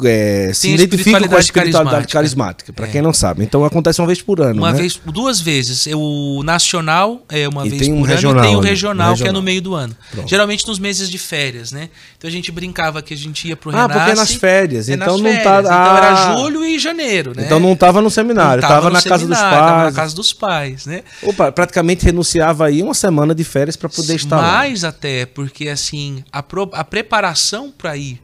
[0.05, 2.91] é, se identificam com a espiritualidade carismática, para é.
[2.91, 3.43] quem não sabe.
[3.43, 4.61] Então acontece uma vez por ano.
[4.61, 4.79] Uma né?
[4.79, 5.87] vez, duas vezes.
[5.93, 9.11] O nacional é uma e vez tem um por regional, ano e tem o regional,
[9.11, 9.97] regional, que é no meio do ano.
[10.11, 10.29] Pronto.
[10.29, 11.89] Geralmente nos meses de férias, né?
[12.17, 13.91] Então a gente brincava que a gente ia pro Renasce.
[13.91, 14.89] Ah, porque é nas férias.
[14.89, 15.45] É então nas não férias.
[15.45, 15.59] tá.
[15.59, 17.45] Ah, então era julho e janeiro, né?
[17.47, 19.51] Então não estava no seminário, estava na casa dos pais.
[19.51, 21.03] Tava na casa dos pais, né?
[21.23, 24.59] Opa, praticamente renunciava aí uma semana de férias para poder estar Mais lá.
[24.59, 28.21] Mais até, porque assim, a, pro, a preparação para ir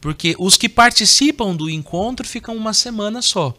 [0.00, 3.54] porque os que participam do encontro ficam uma semana só.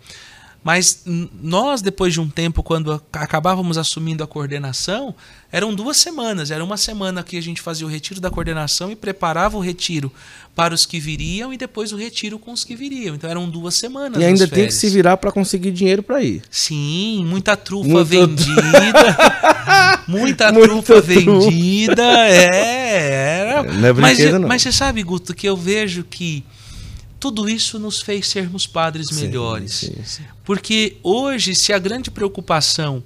[0.61, 1.03] Mas
[1.41, 5.15] nós, depois de um tempo, quando acabávamos assumindo a coordenação,
[5.51, 6.51] eram duas semanas.
[6.51, 10.11] Era uma semana que a gente fazia o retiro da coordenação e preparava o retiro
[10.53, 13.15] para os que viriam e depois o retiro com os que viriam.
[13.15, 14.21] Então eram duas semanas.
[14.21, 16.41] E ainda tem que se virar para conseguir dinheiro para ir.
[16.51, 18.05] Sim, muita trufa Muito...
[18.05, 18.53] vendida.
[20.07, 22.27] muita, muita trufa, trufa vendida.
[22.27, 23.63] É, era.
[23.63, 24.47] Não é mas, não.
[24.47, 26.43] mas você sabe, Guto, que eu vejo que
[27.19, 29.73] tudo isso nos fez sermos padres melhores.
[29.73, 30.23] Sim, sim, sim.
[30.43, 33.03] Porque hoje, se a grande preocupação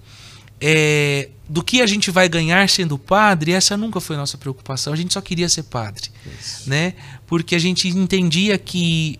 [0.61, 4.93] é do que a gente vai ganhar sendo padre, essa nunca foi nossa preocupação.
[4.93, 6.69] A gente só queria ser padre, isso.
[6.69, 6.93] né?
[7.27, 9.19] Porque a gente entendia que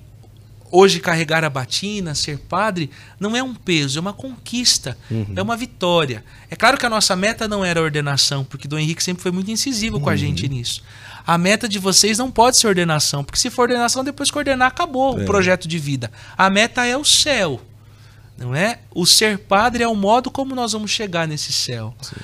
[0.74, 5.28] hoje carregar a batina, ser padre, não é um peso, é uma conquista, uhum.
[5.36, 6.26] é uma vitória.
[6.50, 9.32] É claro que a nossa meta não era a ordenação, porque Dom Henrique sempre foi
[9.32, 10.04] muito incisivo uhum.
[10.04, 10.52] com a gente uhum.
[10.52, 10.82] nisso.
[11.28, 14.68] A meta de vocês não pode ser ordenação, porque se for ordenação, depois que ordenar,
[14.68, 15.22] acabou é.
[15.22, 16.12] o projeto de vida.
[16.36, 17.62] A meta é o céu.
[18.36, 18.80] Não é?
[18.90, 21.96] O ser padre é o modo como nós vamos chegar nesse céu.
[22.02, 22.16] Sim.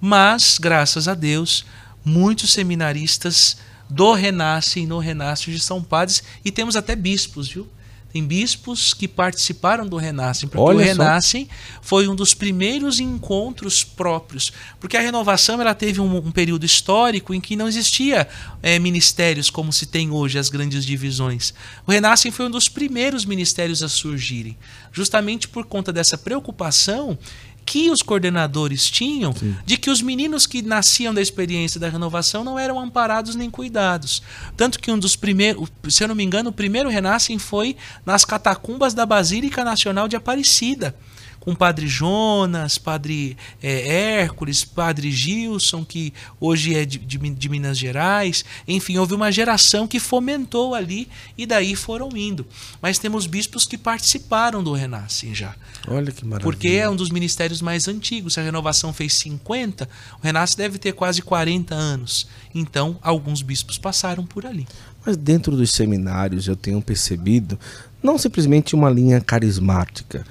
[0.00, 1.66] Mas, graças a Deus,
[2.02, 3.58] muitos seminaristas
[3.90, 7.68] do Renasce e no Renasce hoje são padres e temos até bispos, viu?
[8.10, 11.78] Tem bispos que participaram do Renascem, porque Olha o Renascem só.
[11.82, 14.50] foi um dos primeiros encontros próprios.
[14.80, 18.26] Porque a renovação ela teve um, um período histórico em que não existia
[18.62, 21.52] é, ministérios como se tem hoje, as grandes divisões.
[21.86, 24.56] O Renascem foi um dos primeiros ministérios a surgirem,
[24.90, 27.18] justamente por conta dessa preocupação
[27.68, 29.34] que os coordenadores tinham
[29.66, 34.22] de que os meninos que nasciam da experiência da renovação não eram amparados nem cuidados.
[34.56, 37.76] Tanto que um dos primeiros, se eu não me engano, o primeiro renascem foi
[38.06, 40.96] nas catacumbas da Basílica Nacional de Aparecida
[41.40, 47.78] com Padre Jonas, Padre é, Hércules, Padre Gilson, que hoje é de, de, de, Minas
[47.78, 48.44] Gerais.
[48.66, 52.46] Enfim, houve uma geração que fomentou ali e daí foram indo.
[52.82, 55.54] Mas temos bispos que participaram do Renascem já.
[55.86, 56.42] Olha que maravilha.
[56.42, 58.34] Porque é um dos ministérios mais antigos.
[58.34, 59.88] Se a renovação fez 50,
[60.20, 62.28] o Renascem deve ter quase 40 anos.
[62.54, 64.66] Então, alguns bispos passaram por ali.
[65.04, 67.58] Mas dentro dos seminários eu tenho percebido
[68.02, 70.24] não simplesmente uma linha carismática,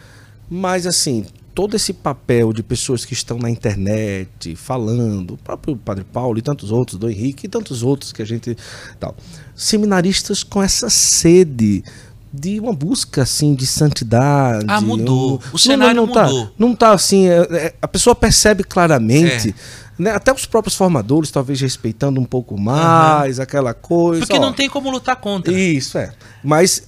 [0.49, 6.03] mas assim, todo esse papel de pessoas que estão na internet falando, o próprio Padre
[6.03, 8.55] Paulo e tantos outros, do Henrique e tantos outros que a gente
[8.99, 9.15] tal,
[9.55, 11.83] seminaristas com essa sede
[12.31, 14.65] de uma busca assim de santidade.
[14.67, 15.35] Ah, mudou.
[15.35, 15.55] Um...
[15.55, 16.45] O cenário não, não, não mudou.
[16.45, 19.49] Tá, não tá assim, é, é, a pessoa percebe claramente.
[19.49, 19.87] É.
[19.97, 23.43] Né, até os próprios formadores, talvez respeitando um pouco mais uhum.
[23.43, 24.27] aquela coisa.
[24.27, 25.51] Porque ó, não tem como lutar contra.
[25.51, 26.11] Isso, é.
[26.43, 26.87] Mas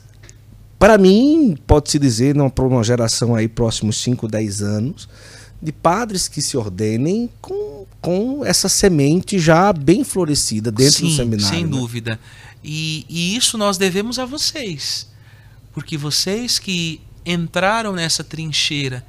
[0.79, 5.09] para mim, pode-se dizer, para uma geração aí próximos 5, 10 anos,
[5.61, 11.15] de padres que se ordenem com, com essa semente já bem florescida dentro Sim, do
[11.15, 11.45] seminário.
[11.45, 11.69] Sem né?
[11.69, 12.19] dúvida.
[12.63, 15.09] E, e isso nós devemos a vocês.
[15.73, 19.05] Porque vocês que entraram nessa trincheira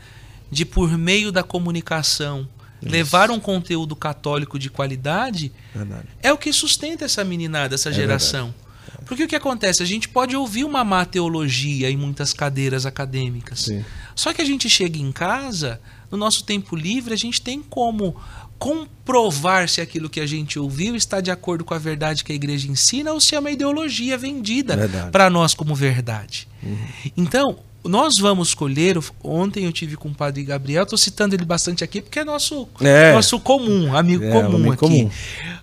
[0.50, 2.48] de, por meio da comunicação,
[2.82, 2.90] isso.
[2.90, 6.08] levar um conteúdo católico de qualidade, Verdade.
[6.20, 8.46] é o que sustenta essa meninada, essa é geração.
[8.46, 8.69] Verdade.
[9.06, 9.82] Porque o que acontece?
[9.82, 13.60] A gente pode ouvir uma má teologia em muitas cadeiras acadêmicas.
[13.60, 13.84] Sim.
[14.14, 18.16] Só que a gente chega em casa, no nosso tempo livre, a gente tem como
[18.58, 22.34] comprovar se aquilo que a gente ouviu está de acordo com a verdade que a
[22.34, 24.76] igreja ensina ou se é uma ideologia vendida
[25.10, 26.46] para nós como verdade.
[26.62, 26.76] Uhum.
[27.16, 28.98] Então, nós vamos colher.
[29.22, 32.68] Ontem eu tive com o padre Gabriel, estou citando ele bastante aqui porque é nosso,
[32.80, 33.12] é.
[33.12, 34.80] nosso comum, amigo é, comum amigo aqui.
[34.80, 35.10] Comum.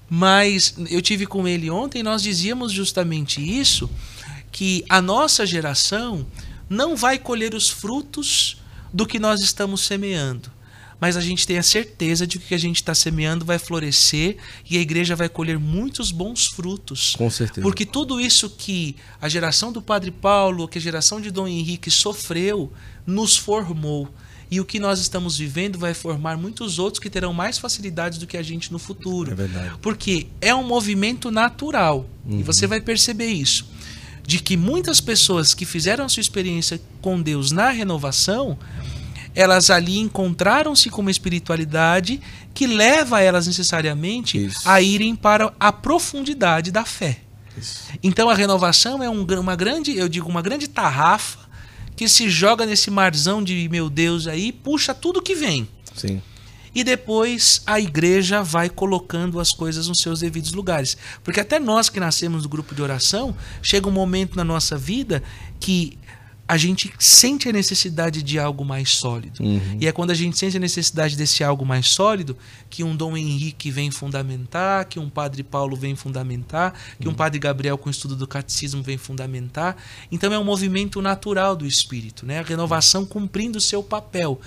[0.09, 3.89] Mas eu tive com ele ontem e nós dizíamos justamente isso:
[4.51, 6.25] que a nossa geração
[6.69, 8.57] não vai colher os frutos
[8.93, 10.56] do que nós estamos semeando
[10.99, 13.59] mas a gente tem a certeza de que o que a gente está semeando vai
[13.59, 14.37] florescer
[14.69, 17.15] e a igreja vai colher muitos bons frutos.
[17.15, 17.61] Com certeza.
[17.61, 21.91] Porque tudo isso que a geração do Padre Paulo, que a geração de Dom Henrique
[21.91, 22.71] sofreu,
[23.05, 24.09] nos formou.
[24.49, 28.25] E o que nós estamos vivendo vai formar muitos outros que terão mais facilidades do
[28.25, 29.33] que a gente no futuro.
[29.33, 29.75] É verdade.
[29.81, 32.09] Porque é um movimento natural.
[32.25, 32.39] Uhum.
[32.39, 33.67] E você vai perceber isso.
[34.25, 38.57] De que muitas pessoas que fizeram a sua experiência com Deus na renovação
[39.37, 42.19] elas ali encontraram-se com uma espiritualidade
[42.55, 44.67] que leva elas necessariamente Isso.
[44.67, 47.19] a irem para a profundidade da fé.
[47.55, 47.83] Isso.
[48.01, 51.37] Então a renovação é um, uma grande, eu digo, uma grande tarrafa
[51.95, 55.69] que se joga nesse marzão de meu Deus aí, puxa tudo que vem.
[55.95, 56.19] Sim.
[56.73, 60.97] E depois a igreja vai colocando as coisas nos seus devidos lugares.
[61.23, 65.21] Porque até nós que nascemos no grupo de oração, chega um momento na nossa vida
[65.59, 65.95] que
[66.47, 69.43] a gente sente a necessidade de algo mais sólido.
[69.43, 69.77] Uhum.
[69.81, 72.37] E é quando a gente sente a necessidade desse algo mais sólido
[72.69, 77.13] que um Dom Henrique vem fundamentar, que um Padre Paulo vem fundamentar, que uhum.
[77.13, 79.75] um Padre Gabriel com o estudo do catecismo vem fundamentar.
[80.09, 82.39] Então é um movimento natural do espírito, né?
[82.39, 84.39] A renovação cumprindo o seu papel,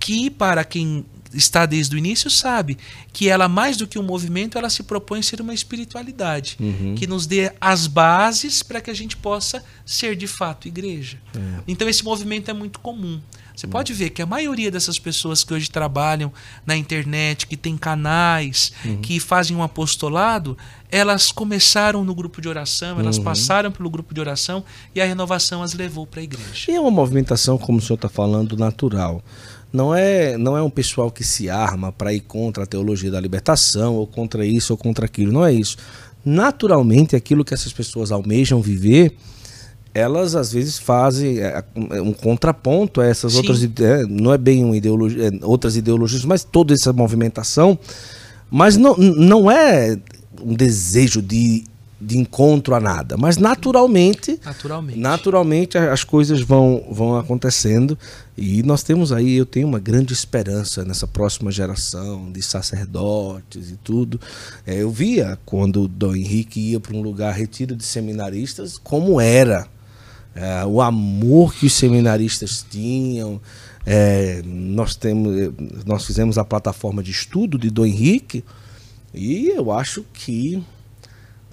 [0.00, 2.76] que para quem está desde o início sabe
[3.12, 6.94] que ela, mais do que um movimento, ela se propõe ser uma espiritualidade uhum.
[6.96, 11.18] que nos dê as bases para que a gente possa ser de fato igreja.
[11.34, 11.62] É.
[11.66, 13.20] Então esse movimento é muito comum.
[13.56, 16.30] Você pode ver que a maioria dessas pessoas que hoje trabalham
[16.66, 18.98] na internet, que tem canais, uhum.
[18.98, 20.58] que fazem um apostolado,
[20.90, 23.24] elas começaram no grupo de oração, elas uhum.
[23.24, 24.62] passaram pelo grupo de oração
[24.94, 26.70] e a renovação as levou para a igreja.
[26.70, 29.24] E é uma movimentação, como o senhor está falando, natural
[29.76, 33.20] não é, não é um pessoal que se arma para ir contra a teologia da
[33.20, 35.30] libertação, ou contra isso, ou contra aquilo.
[35.30, 35.76] Não é isso.
[36.24, 39.14] Naturalmente, aquilo que essas pessoas almejam viver,
[39.92, 43.38] elas às vezes fazem é, é, um contraponto a essas Sim.
[43.38, 44.08] outras ideias.
[44.08, 47.78] Não é bem uma ideologia, outras ideologias, mas toda essa movimentação.
[48.50, 49.98] Mas não, não é
[50.40, 51.64] um desejo de
[51.98, 57.98] de encontro a nada, mas naturalmente, naturalmente, naturalmente as coisas vão, vão acontecendo
[58.36, 63.76] e nós temos aí, eu tenho uma grande esperança nessa próxima geração de sacerdotes e
[63.76, 64.20] tudo.
[64.66, 69.18] É, eu via quando o Dom Henrique ia para um lugar retido de seminaristas, como
[69.18, 69.66] era
[70.34, 73.40] é, o amor que os seminaristas tinham.
[73.86, 75.54] É, nós temos,
[75.86, 78.44] nós fizemos a plataforma de estudo de Dom Henrique
[79.14, 80.62] e eu acho que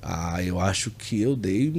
[0.03, 1.71] Ah, eu acho que eu dei,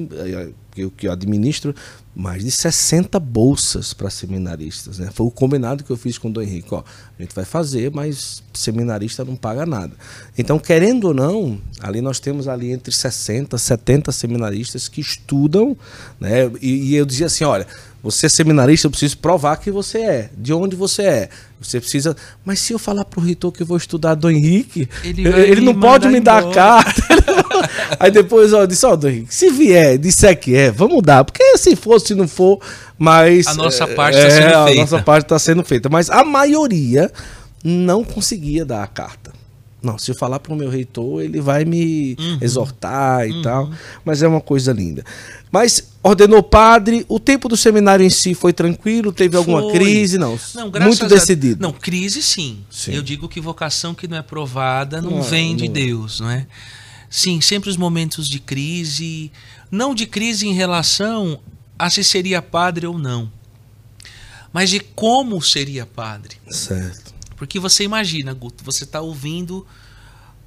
[0.77, 1.75] eu que eu administro,
[2.15, 4.99] mais de 60 bolsas para seminaristas.
[4.99, 5.11] Né?
[5.13, 6.69] Foi o combinado que eu fiz com o Dom Henrique.
[6.73, 6.83] Ó,
[7.19, 9.93] a gente vai fazer, mas seminarista não paga nada.
[10.37, 15.77] Então, querendo ou não, ali nós temos ali entre 60 70 seminaristas que estudam.
[16.21, 16.51] Né?
[16.61, 17.67] E, e eu dizia assim: olha,
[18.03, 20.31] você é seminarista, eu preciso provar que você é.
[20.37, 21.29] De onde você é.
[21.61, 22.17] Você precisa.
[22.45, 25.79] Mas se eu falar pro reitor que eu vou estudar Dom Henrique, ele, ele não
[25.79, 27.03] pode me dar a carta.
[27.99, 31.25] Aí depois eu disse, ó, oh, se vier, disser que é, vamos dar.
[31.25, 32.61] Porque se for, se não for,
[32.99, 33.47] mas.
[33.47, 34.71] A nossa parte está é, sendo feita.
[34.71, 35.89] A nossa parte está sendo feita.
[35.89, 37.11] Mas a maioria
[37.63, 39.33] não conseguia dar a carta.
[39.85, 42.39] Não, se eu falar para o meu reitor, ele vai me uhum.
[42.41, 43.43] exortar e uhum.
[43.43, 43.71] tal.
[44.03, 45.05] Mas é uma coisa linda.
[45.53, 49.13] Mas ordenou padre, o tempo do seminário em si foi tranquilo?
[49.13, 49.73] Teve alguma foi.
[49.75, 50.17] crise?
[50.17, 51.65] Não, não muito decidido.
[51.65, 51.69] A...
[51.69, 52.61] Não, crise sim.
[52.71, 52.95] sim.
[52.95, 55.75] Eu digo que vocação que não é provada não, não vem de não.
[55.75, 56.47] Deus, não é?
[57.15, 59.31] Sim, sempre os momentos de crise,
[59.71, 61.41] não de crise em relação
[61.79, 63.31] a se seria padre ou não,
[64.53, 66.39] mas de como seria padre.
[66.51, 67.15] Certo.
[67.37, 69.65] Porque você imagina, Guto, você está ouvindo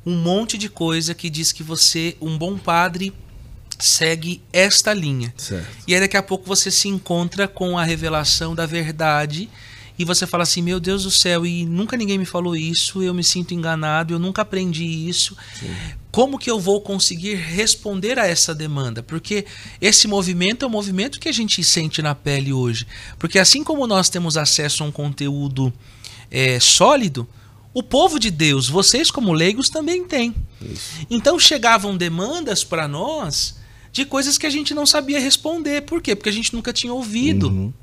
[0.06, 3.14] um monte de coisa que diz que você, um bom padre,
[3.80, 5.34] segue esta linha.
[5.38, 5.70] Certo.
[5.88, 9.50] E aí daqui a pouco você se encontra com a revelação da verdade
[9.98, 13.14] e você fala assim: Meu Deus do céu, e nunca ninguém me falou isso, eu
[13.14, 15.36] me sinto enganado, eu nunca aprendi isso.
[15.60, 15.74] Sim.
[16.12, 19.04] Como que eu vou conseguir responder a essa demanda?
[19.04, 19.46] Porque
[19.80, 22.88] esse movimento é um movimento que a gente sente na pele hoje.
[23.20, 25.72] Porque assim como nós temos acesso a um conteúdo
[26.32, 27.28] é, sólido,
[27.74, 30.34] o povo de Deus, vocês como leigos também têm.
[30.62, 31.06] Isso.
[31.10, 33.58] Então chegavam demandas para nós
[33.92, 35.82] de coisas que a gente não sabia responder.
[35.82, 36.16] Por quê?
[36.16, 37.50] Porque a gente nunca tinha ouvido.
[37.50, 37.74] Uhum.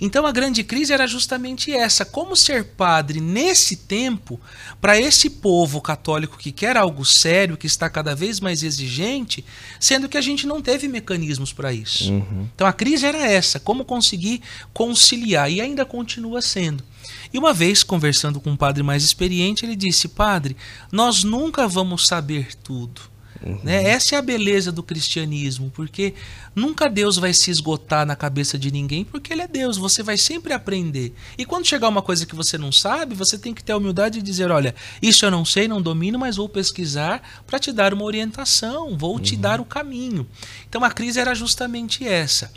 [0.00, 4.40] Então a grande crise era justamente essa: como ser padre nesse tempo
[4.80, 9.44] para esse povo católico que quer algo sério, que está cada vez mais exigente,
[9.80, 12.12] sendo que a gente não teve mecanismos para isso.
[12.12, 12.48] Uhum.
[12.54, 14.40] Então a crise era essa: como conseguir
[14.72, 16.84] conciliar, e ainda continua sendo.
[17.32, 20.56] E uma vez, conversando com um padre mais experiente, ele disse: Padre,
[20.90, 23.15] nós nunca vamos saber tudo.
[23.42, 23.60] Uhum.
[23.62, 23.84] Né?
[23.90, 26.14] Essa é a beleza do cristianismo, porque
[26.54, 30.16] nunca Deus vai se esgotar na cabeça de ninguém, porque Ele é Deus, você vai
[30.16, 31.14] sempre aprender.
[31.36, 34.18] E quando chegar uma coisa que você não sabe, você tem que ter a humildade
[34.18, 37.92] de dizer: olha, isso eu não sei, não domino, mas vou pesquisar para te dar
[37.92, 39.20] uma orientação, vou uhum.
[39.20, 40.26] te dar o caminho.
[40.68, 42.50] Então a crise era justamente essa.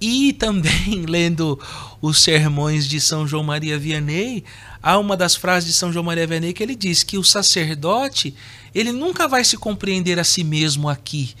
[0.00, 1.58] E também, lendo
[2.00, 4.44] os sermões de São João Maria Vianney,
[4.82, 8.34] há uma das frases de São João Maria Vianney que ele diz que o sacerdote
[8.74, 11.34] ele nunca vai se compreender a si mesmo aqui.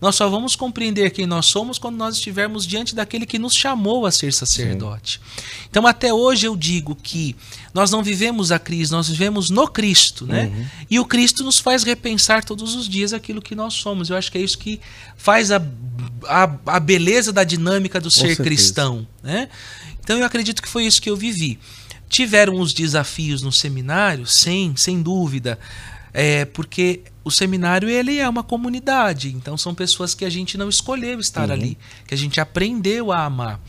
[0.00, 4.06] Nós só vamos compreender quem nós somos quando nós estivermos diante daquele que nos chamou
[4.06, 5.20] a ser sacerdote.
[5.22, 5.42] Sim.
[5.68, 7.36] Então, até hoje eu digo que
[7.74, 10.46] nós não vivemos a crise, nós vivemos no Cristo, né?
[10.46, 10.66] Uhum.
[10.90, 14.08] E o Cristo nos faz repensar todos os dias aquilo que nós somos.
[14.08, 14.80] Eu acho que é isso que
[15.18, 15.62] faz a,
[16.26, 18.42] a, a beleza da dinâmica do Com ser certeza.
[18.42, 19.50] cristão, né?
[20.02, 21.58] Então, eu acredito que foi isso que eu vivi.
[22.08, 24.26] Tiveram os desafios no seminário?
[24.26, 25.58] Sim, sem dúvida.
[26.12, 30.68] É, porque o seminário ele é uma comunidade, então são pessoas que a gente não
[30.68, 31.54] escolheu estar uhum.
[31.54, 33.60] ali, que a gente aprendeu a amar.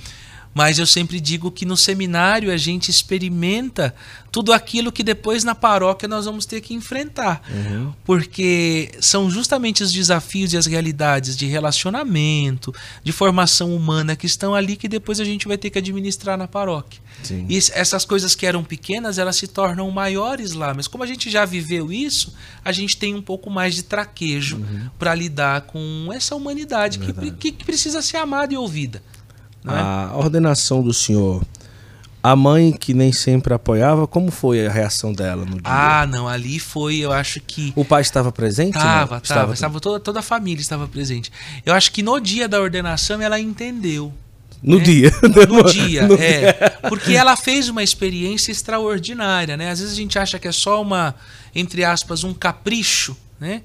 [0.53, 3.95] Mas eu sempre digo que no seminário a gente experimenta
[4.31, 7.41] tudo aquilo que depois na paróquia nós vamos ter que enfrentar.
[7.49, 7.93] Uhum.
[8.03, 14.53] Porque são justamente os desafios e as realidades de relacionamento, de formação humana que estão
[14.53, 17.01] ali que depois a gente vai ter que administrar na paróquia.
[17.23, 17.45] Sim.
[17.49, 20.73] E essas coisas que eram pequenas, elas se tornam maiores lá.
[20.73, 22.33] Mas como a gente já viveu isso,
[22.63, 24.89] a gente tem um pouco mais de traquejo uhum.
[24.97, 29.01] para lidar com essa humanidade que, que, que precisa ser amada e ouvida.
[29.65, 29.71] É?
[29.71, 31.43] A ordenação do senhor,
[32.23, 35.61] a mãe que nem sempre apoiava, como foi a reação dela no dia?
[35.63, 37.73] Ah, não, ali foi, eu acho que.
[37.75, 38.77] O pai estava presente?
[38.77, 41.31] Estava, estava, estava toda, toda a família estava presente.
[41.65, 44.13] Eu acho que no dia da ordenação ela entendeu.
[44.61, 44.83] No né?
[44.83, 45.11] dia.
[45.23, 46.39] No dia, no é.
[46.39, 46.77] Dia.
[46.87, 49.71] Porque ela fez uma experiência extraordinária, né?
[49.71, 51.15] Às vezes a gente acha que é só uma,
[51.55, 53.63] entre aspas, um capricho, né?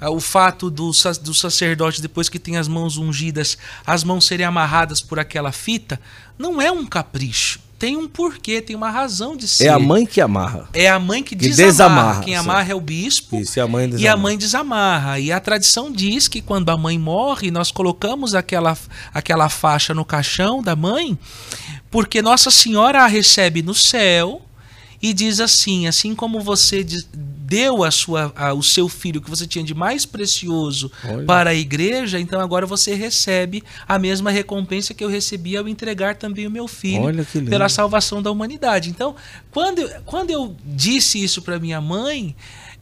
[0.00, 0.90] Ah, o fato do,
[1.22, 6.00] do sacerdote, depois que tem as mãos ungidas, as mãos serem amarradas por aquela fita,
[6.38, 7.60] não é um capricho.
[7.78, 9.66] Tem um porquê, tem uma razão de ser.
[9.66, 10.68] É a mãe que amarra.
[10.72, 11.70] É a mãe que, que desamarra.
[11.70, 12.24] desamarra.
[12.24, 13.36] Quem amarra é o bispo.
[13.36, 14.04] Isso, e, a mãe desamarra.
[14.04, 15.20] e a mãe desamarra.
[15.20, 18.76] E a tradição diz que quando a mãe morre, nós colocamos aquela,
[19.14, 21.16] aquela faixa no caixão da mãe,
[21.88, 24.42] porque Nossa Senhora a recebe no céu
[25.00, 26.84] e diz assim: assim como você
[27.14, 31.24] deu a sua, a, o seu filho que você tinha de mais precioso Olha.
[31.24, 36.16] para a igreja, então agora você recebe a mesma recompensa que eu recebi ao entregar
[36.16, 37.00] também o meu filho
[37.48, 38.90] pela salvação da humanidade.
[38.90, 39.16] Então,
[39.50, 42.36] quando, quando eu disse isso para minha mãe,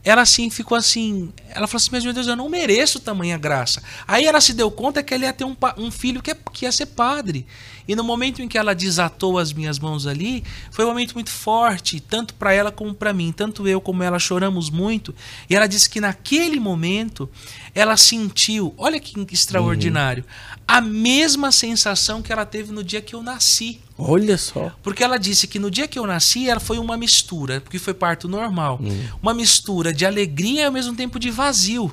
[0.07, 1.33] ela assim ficou assim.
[1.49, 3.83] Ela falou assim: Mas meu Deus, eu não mereço tamanha graça.
[4.07, 6.63] Aí ela se deu conta que ela ia ter um, um filho que, é, que
[6.63, 7.45] ia ser padre.
[7.85, 11.29] E no momento em que ela desatou as minhas mãos ali, foi um momento muito
[11.29, 13.33] forte, tanto para ela como para mim.
[13.33, 15.13] Tanto eu como ela choramos muito.
[15.49, 17.29] E ela disse que naquele momento
[17.75, 20.63] ela sentiu, olha que extraordinário, uhum.
[20.65, 23.81] a mesma sensação que ela teve no dia que eu nasci.
[23.97, 24.71] Olha só.
[24.83, 27.93] Porque ela disse que no dia que eu nasci, ela foi uma mistura, porque foi
[27.93, 28.79] parto normal.
[28.81, 29.07] Uhum.
[29.21, 31.91] Uma mistura de alegria e ao mesmo tempo de vazio.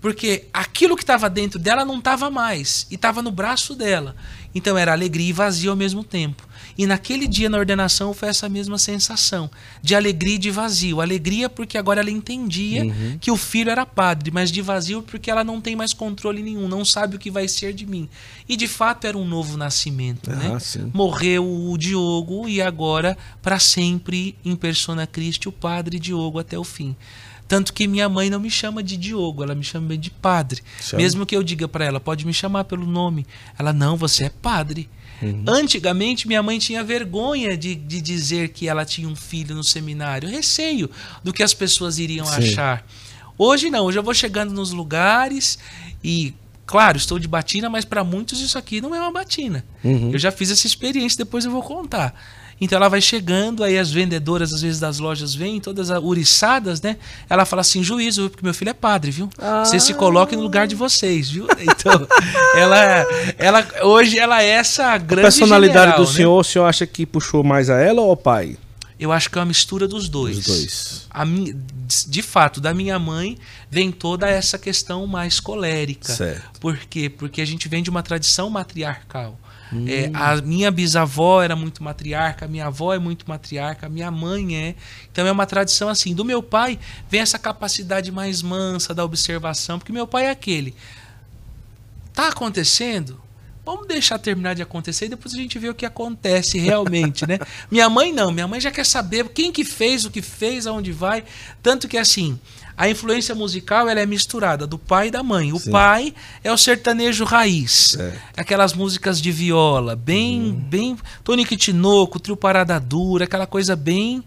[0.00, 4.16] Porque aquilo que estava dentro dela não estava mais e estava no braço dela.
[4.54, 6.47] Então era alegria e vazio ao mesmo tempo.
[6.78, 9.50] E naquele dia na ordenação foi essa mesma sensação
[9.82, 11.00] de alegria e de vazio.
[11.00, 13.18] Alegria porque agora ela entendia uhum.
[13.20, 16.68] que o filho era padre, mas de vazio porque ela não tem mais controle nenhum,
[16.68, 18.08] não sabe o que vai ser de mim.
[18.48, 20.46] E de fato era um novo nascimento, né?
[20.46, 20.60] ah, né?
[20.60, 20.88] Sim.
[20.94, 26.62] Morreu o Diogo e agora para sempre em persona Christi o padre Diogo até o
[26.62, 26.94] fim.
[27.48, 30.62] Tanto que minha mãe não me chama de Diogo, ela me chama de padre.
[30.80, 31.02] Chama.
[31.02, 33.26] Mesmo que eu diga para ela, pode me chamar pelo nome.
[33.58, 34.88] Ela, não, você é padre.
[35.22, 35.44] Uhum.
[35.48, 40.28] Antigamente, minha mãe tinha vergonha de, de dizer que ela tinha um filho no seminário,
[40.28, 40.90] receio
[41.24, 42.36] do que as pessoas iriam Sim.
[42.36, 42.86] achar.
[43.36, 45.58] Hoje não, hoje eu vou chegando nos lugares
[46.04, 46.34] e
[46.68, 49.64] Claro, estou de batina, mas para muitos isso aqui não é uma batina.
[49.82, 50.10] Uhum.
[50.12, 52.14] Eu já fiz essa experiência, depois eu vou contar.
[52.60, 56.96] Então ela vai chegando, aí as vendedoras, às vezes, das lojas vêm, todas uriçadas, né?
[57.28, 59.30] Ela fala assim: juízo, porque meu filho é padre, viu?
[59.38, 59.64] Ah.
[59.64, 61.46] Vocês se coloquem no lugar de vocês, viu?
[61.78, 62.06] Então,
[62.54, 63.06] ela,
[63.36, 65.20] ela, hoje ela é essa grande.
[65.20, 66.16] A personalidade general, do né?
[66.16, 68.56] senhor, o senhor acha que puxou mais a ela ou ao pai?
[68.98, 70.38] Eu acho que é uma mistura dos dois.
[70.38, 71.06] Os dois.
[71.10, 71.54] A minha,
[72.06, 73.38] de fato, da minha mãe
[73.70, 76.12] vem toda essa questão mais colérica.
[76.12, 76.58] Certo.
[76.58, 77.08] Por quê?
[77.08, 79.38] Porque a gente vem de uma tradição matriarcal.
[79.72, 79.84] Hum.
[79.86, 84.10] É, a minha bisavó era muito matriarca, a minha avó é muito matriarca, a minha
[84.10, 84.74] mãe é.
[85.10, 86.14] Então é uma tradição assim.
[86.14, 90.74] Do meu pai vem essa capacidade mais mansa da observação, porque meu pai é aquele.
[92.12, 93.20] Tá acontecendo?
[93.64, 97.38] Vamos deixar terminar de acontecer e depois a gente vê o que acontece realmente, né?
[97.70, 100.90] minha mãe não, minha mãe já quer saber quem que fez, o que fez, aonde
[100.90, 101.22] vai.
[101.62, 102.40] Tanto que assim,
[102.78, 105.52] a influência musical ela é misturada do pai e da mãe.
[105.52, 105.72] O Sim.
[105.72, 106.14] pai
[106.44, 108.16] é o sertanejo raiz, é.
[108.36, 110.52] aquelas músicas de viola, bem, hum.
[110.52, 114.22] bem Tonique Tinoco, Trio Parada Dura, aquela coisa bem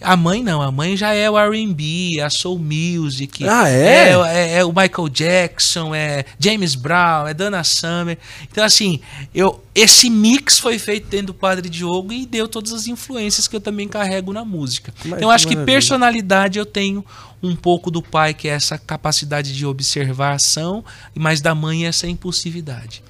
[0.00, 3.46] a mãe não, a mãe já é o R&B, a soul music.
[3.46, 4.10] Ah, é?
[4.10, 4.58] É, é?
[4.58, 8.18] é, o Michael Jackson, é James Brown, é Dana Summer.
[8.50, 9.00] Então assim,
[9.34, 13.54] eu esse mix foi feito dentro do Padre Diogo e deu todas as influências que
[13.54, 14.92] eu também carrego na música.
[15.04, 17.04] Mas então eu acho que personalidade eu tenho
[17.42, 20.84] um pouco do pai, que é essa capacidade de observação,
[21.14, 23.02] mas da mãe essa impulsividade.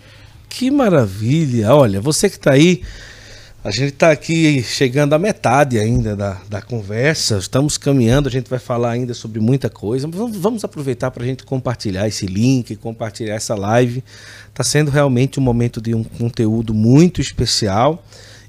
[0.49, 1.75] Que maravilha!
[1.75, 2.83] Olha, você que está aí
[3.63, 8.49] a gente está aqui chegando à metade ainda da, da conversa, estamos caminhando, a gente
[8.49, 10.09] vai falar ainda sobre muita coisa.
[10.09, 14.03] Vamos, vamos aproveitar para a gente compartilhar esse link, compartilhar essa live.
[14.49, 18.03] Está sendo realmente um momento de um conteúdo muito especial.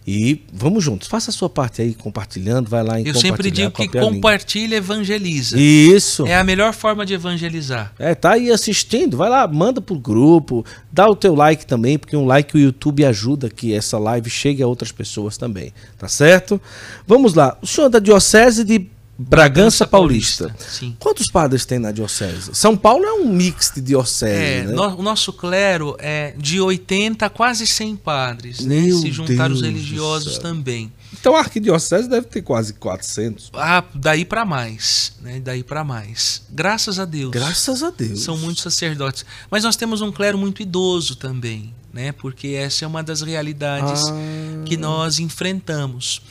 [0.06, 3.70] E vamos juntos, faça a sua parte aí compartilhando, vai lá em Eu sempre digo
[3.72, 5.60] que compartilha evangeliza.
[5.60, 6.26] Isso.
[6.26, 7.93] É a melhor forma de evangelizar.
[7.99, 12.18] É, tá aí assistindo, vai lá, manda pro grupo, dá o teu like também, porque
[12.18, 16.60] um like o YouTube ajuda que essa live chegue a outras pessoas também, tá certo?
[17.06, 17.58] Vamos lá.
[17.62, 18.88] O senhor é da Diocese de
[19.28, 20.50] Bragança Paulista.
[20.50, 20.96] Paulista.
[21.00, 22.52] Quantos padres tem na diocese?
[22.54, 24.74] São Paulo é um mix de diocese, é, né?
[24.74, 28.82] no, o nosso clero é de 80 a quase 100 padres, né?
[28.92, 30.92] Se juntar Deus os religiosos também.
[31.14, 33.52] Então a arquidiocese deve ter quase 400.
[33.54, 35.40] Ah, daí para mais, né?
[35.40, 36.44] Daí para mais.
[36.50, 37.32] Graças a Deus.
[37.32, 38.22] Graças a Deus.
[38.22, 39.26] São muitos sacerdotes.
[39.50, 42.12] Mas nós temos um clero muito idoso também, né?
[42.12, 44.64] Porque essa é uma das realidades ah.
[44.66, 46.22] que nós enfrentamos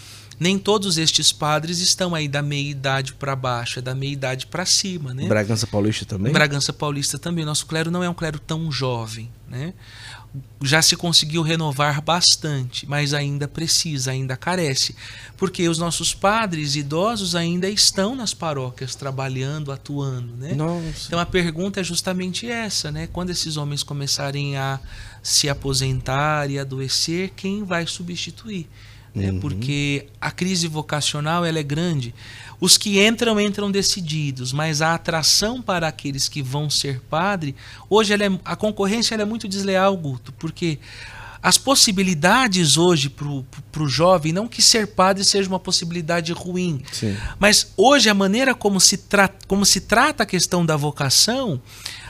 [0.41, 4.47] nem todos estes padres estão aí da meia idade para baixo, é da meia idade
[4.47, 5.28] para cima, né?
[5.28, 6.32] Bragança Paulista também?
[6.32, 7.45] Bragança Paulista também.
[7.45, 9.74] Nosso clero não é um clero tão jovem, né?
[10.62, 14.95] Já se conseguiu renovar bastante, mas ainda precisa, ainda carece,
[15.36, 20.55] porque os nossos padres idosos ainda estão nas paróquias trabalhando, atuando, né?
[20.55, 21.07] Nossa.
[21.07, 23.09] Então a pergunta é justamente essa, né?
[23.12, 24.80] Quando esses homens começarem a
[25.22, 28.66] se aposentar e adoecer, quem vai substituir?
[29.14, 29.30] Né?
[29.30, 29.40] Uhum.
[29.40, 32.14] porque a crise vocacional ela é grande.
[32.61, 37.54] Os que entram, entram decididos, mas a atração para aqueles que vão ser padre,
[37.88, 40.78] hoje é, a concorrência é muito desleal, Guto, porque
[41.42, 47.16] as possibilidades hoje para o jovem, não que ser padre seja uma possibilidade ruim, Sim.
[47.38, 51.61] mas hoje a maneira como se, tra como se trata a questão da vocação,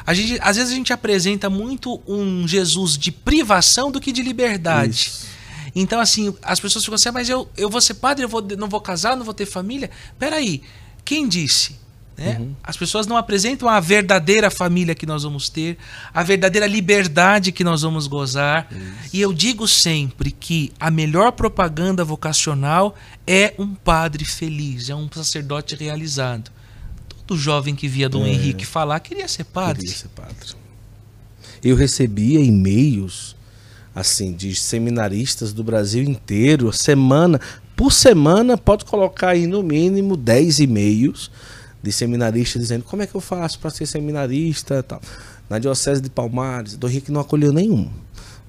[0.04, 4.22] a gente, às vezes a gente apresenta muito um Jesus de privação do que de
[4.22, 5.12] liberdade.
[5.14, 5.39] Isso.
[5.74, 8.42] Então, assim, as pessoas ficam assim, ah, mas eu, eu vou ser padre, eu vou,
[8.56, 9.90] não vou casar, não vou ter família.
[10.18, 10.62] Peraí,
[11.04, 11.78] quem disse?
[12.20, 12.36] Né?
[12.38, 12.54] Uhum.
[12.62, 15.78] As pessoas não apresentam a verdadeira família que nós vamos ter,
[16.12, 18.68] a verdadeira liberdade que nós vamos gozar.
[18.70, 19.16] Isso.
[19.16, 22.94] E eu digo sempre que a melhor propaganda vocacional
[23.26, 26.50] é um padre feliz, é um sacerdote realizado.
[27.26, 28.30] Todo jovem que via Dom é.
[28.30, 29.84] Henrique falar queria ser padre.
[29.84, 30.34] Queria ser padre.
[31.64, 33.34] Eu recebia e-mails
[33.94, 37.40] assim de seminaristas do Brasil inteiro, semana
[37.80, 41.30] por semana, pode colocar aí no mínimo 10 e-mails
[41.82, 45.00] de seminaristas dizendo como é que eu faço para ser seminarista tal.
[45.48, 47.90] Na Diocese de Palmares, do Henrique não acolheu nenhum.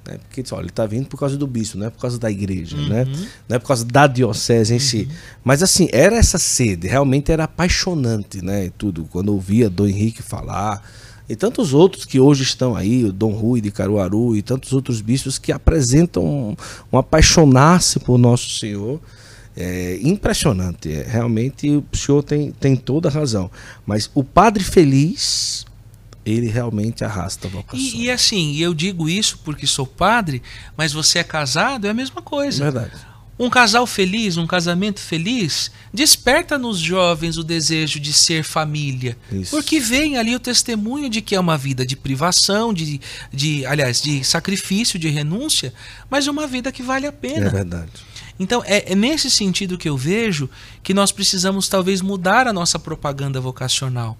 [0.05, 0.17] Né?
[0.17, 2.75] Porque olha, ele está vindo por causa do bispo, não é por causa da igreja,
[2.75, 3.03] né?
[3.03, 3.11] uhum.
[3.11, 3.27] né?
[3.47, 4.81] não é por causa da diocese em uhum.
[4.81, 5.07] si.
[5.43, 8.69] Mas assim, era essa sede, realmente era apaixonante, né?
[8.77, 9.05] Tudo.
[9.05, 10.83] Quando eu ouvia Dom Henrique falar,
[11.31, 14.99] e tantos outros que hoje estão aí, o Dom Rui de Caruaru e tantos outros
[14.99, 16.55] bispos que apresentam um,
[16.91, 18.99] um apaixonar-se por Nosso Senhor
[19.55, 20.91] é impressionante.
[20.91, 23.49] É, realmente o senhor tem, tem toda a razão.
[23.85, 25.65] Mas o padre feliz,
[26.25, 27.79] ele realmente arrasta a vocação.
[27.79, 30.41] E, e assim, eu digo isso porque sou padre,
[30.75, 32.63] mas você é casado, é a mesma coisa.
[32.65, 33.10] Verdade.
[33.41, 39.17] Um casal feliz, um casamento feliz, desperta nos jovens o desejo de ser família.
[39.31, 39.49] Isso.
[39.49, 43.01] Porque vem ali o testemunho de que é uma vida de privação, de,
[43.33, 45.73] de, aliás, de sacrifício, de renúncia,
[46.07, 47.47] mas é uma vida que vale a pena.
[47.47, 47.89] É verdade.
[48.39, 50.47] Então, é, é, nesse sentido que eu vejo
[50.83, 54.15] que nós precisamos talvez mudar a nossa propaganda vocacional.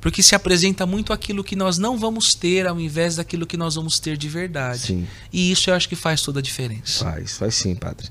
[0.00, 3.76] Porque se apresenta muito aquilo que nós não vamos ter ao invés daquilo que nós
[3.76, 4.80] vamos ter de verdade.
[4.80, 5.06] Sim.
[5.32, 7.04] E isso eu acho que faz toda a diferença.
[7.04, 8.08] Faz, faz sim, padre.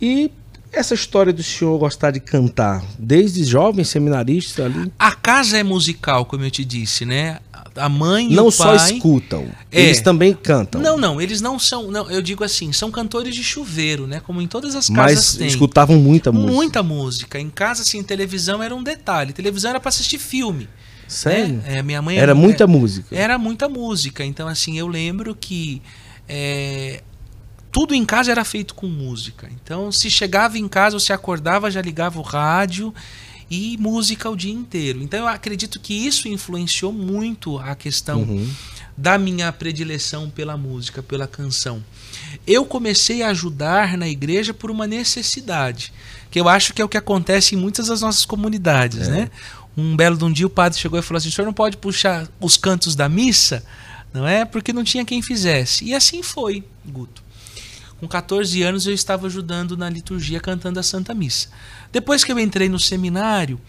[0.00, 0.30] E
[0.72, 4.92] essa história do senhor gostar de cantar, desde jovem seminarista ali?
[4.98, 7.38] A casa é musical, como eu te disse, né?
[7.76, 8.72] a mãe e não o pai.
[8.72, 9.80] Não só escutam, é.
[9.82, 10.80] eles também cantam.
[10.80, 11.90] Não, não, eles não são.
[11.90, 14.20] Não, eu digo assim, são cantores de chuveiro, né?
[14.20, 15.46] Como em todas as casas Mas tem.
[15.46, 16.52] escutavam muita música.
[16.52, 17.40] Muita música.
[17.40, 19.32] Em casa, assim, televisão era um detalhe.
[19.32, 20.68] Televisão era para assistir filme.
[21.06, 21.56] Sério?
[21.56, 21.78] Né?
[21.78, 23.14] É, minha mãe era, muita música.
[23.14, 24.24] Era muita música.
[24.24, 25.82] Então, assim, eu lembro que
[26.28, 27.02] é,
[27.72, 29.48] tudo em casa era feito com música.
[29.62, 32.92] Então, se chegava em casa, você acordava, já ligava o rádio
[33.50, 35.02] e música o dia inteiro.
[35.02, 38.48] Então eu acredito que isso influenciou muito a questão uhum.
[38.96, 41.82] da minha predileção pela música, pela canção.
[42.46, 45.92] Eu comecei a ajudar na igreja por uma necessidade,
[46.30, 49.10] que eu acho que é o que acontece em muitas das nossas comunidades, é.
[49.10, 49.30] né?
[49.76, 51.76] Um belo de um dia o padre chegou e falou assim: "O senhor não pode
[51.76, 53.64] puxar os cantos da missa?"
[54.12, 54.44] Não é?
[54.44, 55.84] Porque não tinha quem fizesse.
[55.84, 57.22] E assim foi, Guto.
[58.00, 61.48] Com 14 anos eu estava ajudando na liturgia cantando a Santa Missa.
[61.92, 63.60] Depois que eu entrei no seminário,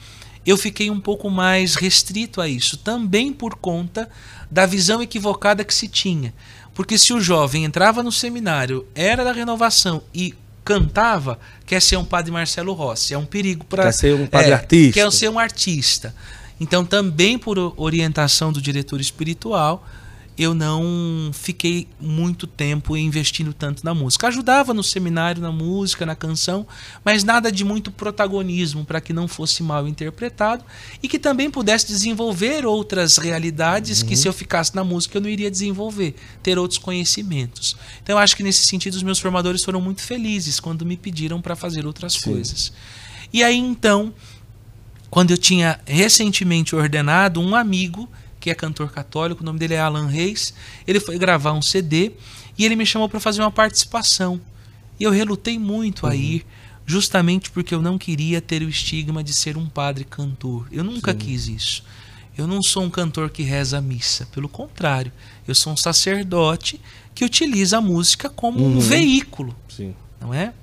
[0.45, 4.09] eu fiquei um pouco mais restrito a isso, também por conta
[4.49, 6.33] da visão equivocada que se tinha.
[6.73, 12.05] Porque se o jovem entrava no seminário, era da renovação e cantava, quer ser um
[12.05, 15.29] padre Marcelo Rossi, é um perigo para quer ser um padre é, artista, quer ser
[15.29, 16.15] um artista.
[16.57, 19.85] Então, também por orientação do diretor espiritual,
[20.41, 24.27] eu não fiquei muito tempo investindo tanto na música.
[24.27, 26.65] Ajudava no seminário, na música, na canção,
[27.03, 30.63] mas nada de muito protagonismo para que não fosse mal interpretado
[31.03, 34.07] e que também pudesse desenvolver outras realidades uhum.
[34.07, 37.75] que se eu ficasse na música eu não iria desenvolver, ter outros conhecimentos.
[38.01, 41.41] Então eu acho que nesse sentido os meus formadores foram muito felizes quando me pediram
[41.41, 42.31] para fazer outras Sim.
[42.31, 42.73] coisas.
[43.31, 44.13] E aí então,
[45.09, 48.09] quando eu tinha recentemente ordenado, um amigo
[48.41, 50.53] que é cantor católico, o nome dele é Alan Reis.
[50.85, 52.11] Ele foi gravar um CD
[52.57, 54.41] e ele me chamou para fazer uma participação.
[54.99, 56.11] E eu relutei muito uhum.
[56.11, 56.45] a ir,
[56.85, 60.67] justamente porque eu não queria ter o estigma de ser um padre cantor.
[60.71, 61.17] Eu nunca Sim.
[61.19, 61.83] quis isso.
[62.37, 65.11] Eu não sou um cantor que reza a missa, pelo contrário,
[65.47, 66.79] eu sou um sacerdote
[67.13, 68.77] que utiliza a música como uhum.
[68.77, 69.93] um veículo, Sim.
[70.19, 70.53] não é?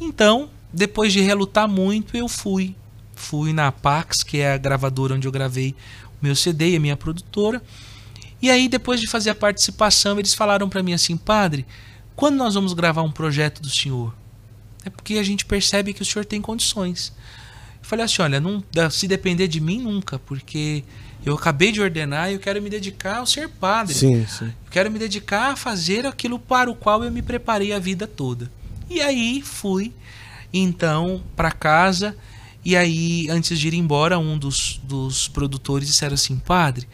[0.00, 2.74] Então, depois de relutar muito, eu fui.
[3.14, 5.76] Fui na Pax, que é a gravadora onde eu gravei
[6.22, 7.62] meu CD e a minha produtora.
[8.40, 11.66] E aí, depois de fazer a participação, eles falaram para mim assim: Padre,
[12.16, 14.14] quando nós vamos gravar um projeto do senhor?
[14.84, 17.12] É porque a gente percebe que o senhor tem condições.
[17.80, 20.84] Eu falei assim: olha, não, se depender de mim, nunca, porque
[21.24, 23.94] eu acabei de ordenar e eu quero me dedicar ao ser padre.
[23.94, 24.46] Sim, sim.
[24.46, 28.06] Eu quero me dedicar a fazer aquilo para o qual eu me preparei a vida
[28.06, 28.50] toda.
[28.90, 29.92] E aí fui,
[30.52, 32.16] então, para casa
[32.64, 36.86] e aí, antes de ir embora, um dos, dos produtores disseram assim: Padre,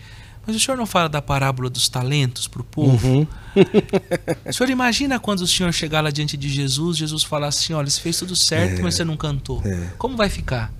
[0.47, 3.07] mas o senhor não fala da parábola dos talentos para o povo?
[3.07, 3.27] Uhum.
[4.49, 7.89] o senhor imagina quando o senhor chegar lá diante de Jesus, Jesus falar assim: olha,
[7.91, 9.61] você fez tudo certo, é, mas você não cantou.
[9.63, 9.93] É.
[9.99, 10.73] Como vai ficar?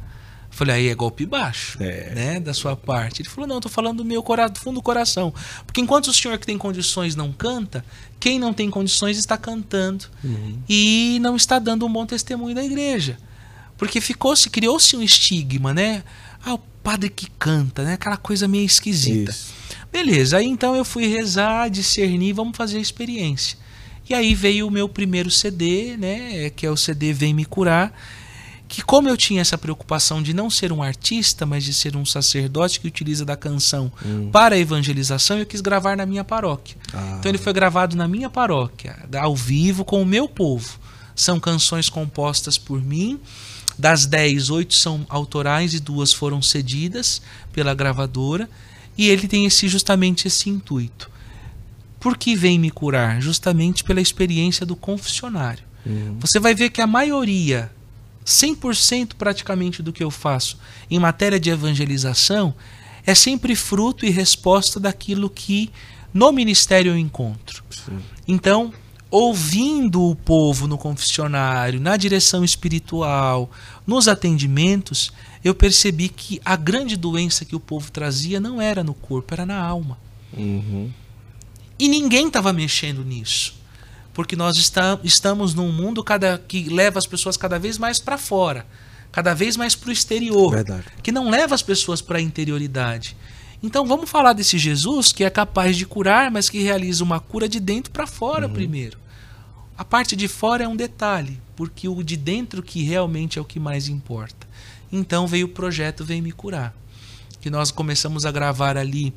[0.51, 2.15] Eu falei, aí é golpe baixo, é.
[2.15, 3.21] né, da sua parte.
[3.21, 5.35] Ele falou, não, estou falando do meu cora do fundo do coração.
[5.67, 7.85] Porque enquanto o senhor que tem condições não canta,
[8.19, 10.07] quem não tem condições está cantando.
[10.25, 10.59] Uhum.
[10.67, 13.19] E não está dando um bom testemunho da igreja.
[13.79, 16.03] Porque ficou-se, criou-se um estigma, né?
[16.45, 17.95] Ah, o padre que canta, né?
[17.95, 19.31] Aquela coisa meio esquisita.
[19.31, 19.55] Isso.
[19.91, 23.57] Beleza, aí então eu fui rezar, discernir, vamos fazer a experiência.
[24.09, 26.51] E aí veio o meu primeiro CD, né?
[26.51, 27.93] Que é o CD Vem Me Curar.
[28.67, 32.05] Que como eu tinha essa preocupação de não ser um artista, mas de ser um
[32.05, 33.91] sacerdote que utiliza da canção
[34.31, 36.77] para a evangelização, eu quis gravar na minha paróquia.
[36.93, 37.17] Ah.
[37.19, 40.79] Então ele foi gravado na minha paróquia, ao vivo, com o meu povo.
[41.15, 43.19] São canções compostas por mim.
[43.79, 47.23] Das 10, 8 são autorais e duas foram cedidas
[47.53, 48.49] pela gravadora.
[48.97, 51.09] E ele tem esse justamente esse intuito.
[52.01, 53.23] Por que vem me curar?
[53.23, 55.65] Justamente pela experiência do confessionário.
[56.21, 57.71] Você vai ver que a maioria,
[58.27, 60.59] 100% praticamente do que eu faço
[60.91, 62.55] em matéria de evangelização,
[63.07, 65.71] é sempre fruto e resposta daquilo que
[66.13, 67.65] no ministério eu encontro.
[67.71, 67.99] Sim.
[68.27, 68.73] Então,
[69.11, 73.51] ouvindo o povo no confessionário, na direção espiritual,
[73.87, 75.11] nos atendimentos,
[75.43, 79.47] eu percebi que a grande doença que o povo trazia não era no corpo, era
[79.47, 79.99] na alma.
[80.37, 80.91] Uhum.
[81.79, 83.57] E ninguém estava mexendo nisso.
[84.13, 88.19] Porque nós está, estamos num mundo cada, que leva as pessoas cada vez mais para
[88.19, 88.67] fora,
[89.13, 90.85] cada vez mais para o exterior, Verdade.
[91.03, 93.17] que não leva as pessoas para a interioridade.
[93.63, 97.49] Então vamos falar desse Jesus que é capaz de curar, mas que realiza uma cura
[97.49, 98.97] de dentro para fora primeiro.
[99.77, 103.45] A parte de fora é um detalhe, porque o de dentro que realmente é o
[103.45, 104.49] que mais importa.
[104.91, 106.75] Então veio o projeto Vem Me Curar,
[107.41, 109.15] que nós começamos a gravar ali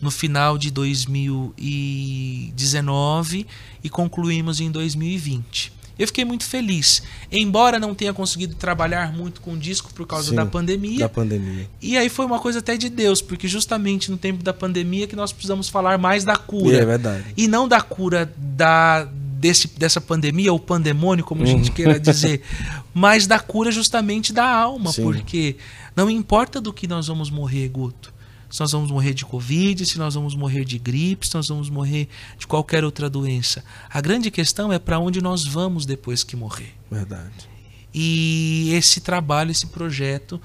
[0.00, 3.46] no final de 2019
[3.84, 5.79] e concluímos em 2020.
[6.00, 10.30] Eu fiquei muito feliz, embora não tenha conseguido trabalhar muito com o disco por causa
[10.30, 11.00] Sim, da pandemia.
[11.00, 11.68] Da pandemia.
[11.82, 15.14] E aí foi uma coisa até de Deus, porque justamente no tempo da pandemia que
[15.14, 16.74] nós precisamos falar mais da cura.
[16.74, 17.24] É verdade.
[17.36, 22.40] E não da cura da, desse, dessa pandemia, ou pandemônio, como a gente queira dizer,
[22.94, 25.02] mas da cura justamente da alma, Sim.
[25.02, 25.56] porque
[25.94, 28.10] não importa do que nós vamos morrer, Guto.
[28.50, 31.70] Se nós vamos morrer de Covid, se nós vamos morrer de gripe, se nós vamos
[31.70, 33.62] morrer de qualquer outra doença.
[33.88, 36.74] A grande questão é para onde nós vamos depois que morrer.
[36.90, 37.48] Verdade.
[37.94, 40.40] E esse trabalho, esse projeto,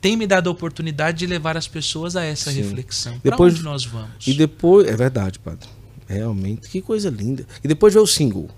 [0.00, 2.62] tem me dado a oportunidade de levar as pessoas a essa Sim.
[2.62, 3.18] reflexão.
[3.20, 4.26] Para Depois- onde nós vamos?
[4.26, 4.88] E depois.
[4.88, 5.68] É verdade, padre.
[6.08, 7.46] Realmente, que coisa linda.
[7.62, 8.48] E depois veio o single.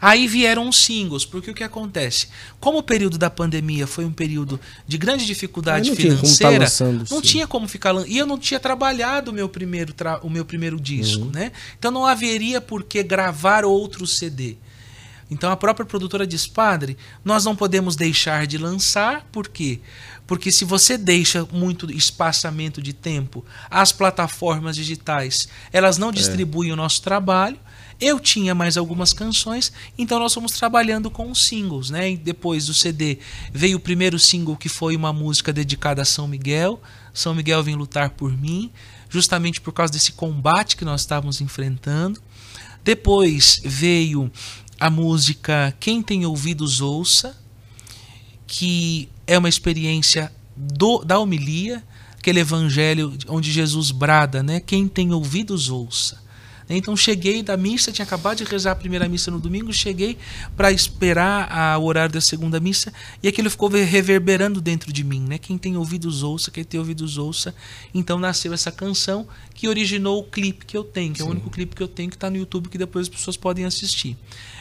[0.00, 2.28] Aí vieram os singles, porque o que acontece?
[2.60, 6.26] Como o período da pandemia foi um período de grande dificuldade não tinha como tá
[6.28, 7.26] financeira, lançando, não sim.
[7.28, 10.44] tinha como ficar lan- e eu não tinha trabalhado o meu primeiro tra- o meu
[10.44, 11.30] primeiro disco, Uhum.
[11.30, 11.52] né?
[11.78, 14.56] Então não haveria por que gravar outro CD.
[15.30, 19.78] Então a própria produtora diz, padre, nós não podemos deixar de lançar, por quê?
[20.26, 26.00] Porque se você deixa muito espaçamento de tempo, as plataformas digitais, elas É.
[26.00, 27.56] não distribuem o nosso trabalho.
[28.00, 32.12] Eu tinha mais algumas canções, então nós fomos trabalhando com os singles, né?
[32.12, 33.18] E depois do CD
[33.52, 36.80] veio o primeiro single que foi uma música dedicada a São Miguel.
[37.12, 38.70] São Miguel vem lutar por mim,
[39.10, 42.22] justamente por causa desse combate que nós estávamos enfrentando.
[42.82, 44.32] Depois veio
[44.78, 47.38] a música Quem tem ouvidos ouça,
[48.46, 51.84] que é uma experiência do, da homilia,
[52.16, 54.58] aquele evangelho onde Jesus brada, né?
[54.58, 56.29] Quem tem ouvidos ouça.
[56.76, 60.16] Então cheguei da missa, tinha acabado de rezar a primeira missa no domingo, cheguei
[60.56, 62.92] para esperar a- o horário da segunda missa
[63.22, 65.36] e aquilo ficou ve- reverberando dentro de mim, né?
[65.38, 67.54] Quem tem ouvidos ouça, quem tem ouvidos ouça.
[67.92, 71.50] Então nasceu essa canção que originou o clipe que eu tenho, que é o único
[71.50, 74.16] clipe que eu tenho que está no YouTube que depois as pessoas podem assistir.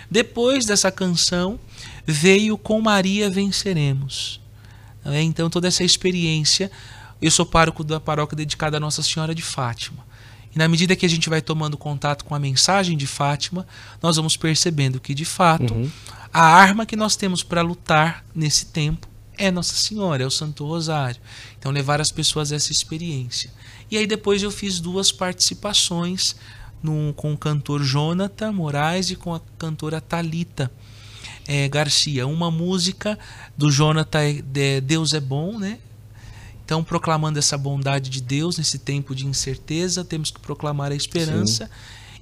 [0.09, 1.59] Depois dessa canção
[2.05, 4.39] veio com Maria venceremos.
[5.05, 5.21] né?
[5.21, 6.71] Então toda essa experiência,
[7.21, 10.08] eu sou pároco da paróquia dedicada a Nossa Senhora de Fátima.
[10.53, 13.67] E na medida que a gente vai tomando contato com a mensagem de Fátima,
[14.01, 15.89] nós vamos percebendo que de fato Uhum.
[16.33, 20.65] a arma que nós temos para lutar nesse tempo é Nossa Senhora, é o Santo
[20.65, 21.21] Rosário.
[21.57, 23.49] Então levar as pessoas a essa experiência.
[23.91, 26.35] E aí depois eu fiz duas participações
[26.81, 30.71] no- com o cantor Jonathan Moraes e com a cantora Talita
[31.47, 32.27] eh, Garcia.
[32.27, 33.17] Uma música
[33.57, 35.79] do Jonathan é de Deus é bom, né?
[36.69, 41.67] Então, proclamando essa bondade de Deus nesse tempo de incerteza, temos que proclamar a esperança.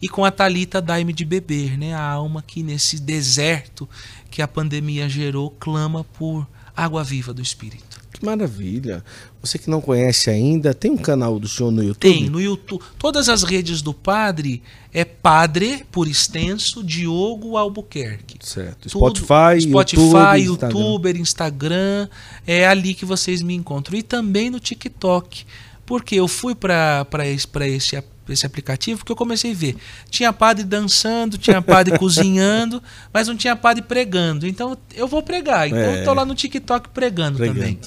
[0.01, 1.93] E com a Talita, dai-me de beber, né?
[1.93, 3.89] A alma que nesse deserto
[4.31, 7.99] que a pandemia gerou clama por água viva do Espírito.
[8.13, 9.03] Que maravilha.
[9.47, 11.99] Você que não conhece ainda, tem um canal do senhor no YouTube?
[11.99, 14.61] Tem no YouTube, todas as redes do Padre
[14.93, 18.37] é Padre por extenso Diogo Albuquerque.
[18.41, 18.89] Certo.
[18.89, 20.79] Tudo- Spotify, Spotify, YouTube, Instagram.
[20.79, 22.09] YouTuber, Instagram,
[22.45, 23.97] é ali que vocês me encontram.
[23.97, 25.45] E também no TikTok,
[25.85, 29.77] Porque eu fui para esse, esse, esse aplicativo porque eu comecei a ver.
[30.09, 32.83] Tinha padre dançando, tinha padre cozinhando,
[33.13, 34.45] mas não tinha padre pregando.
[34.45, 35.65] Então eu vou pregar.
[35.67, 36.01] Então é.
[36.01, 37.59] eu tô lá no TikTok pregando, pregando.
[37.59, 37.79] também.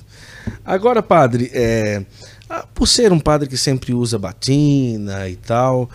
[0.65, 2.05] Agora, padre, é,
[2.75, 5.89] por ser um padre que sempre usa batina e tal,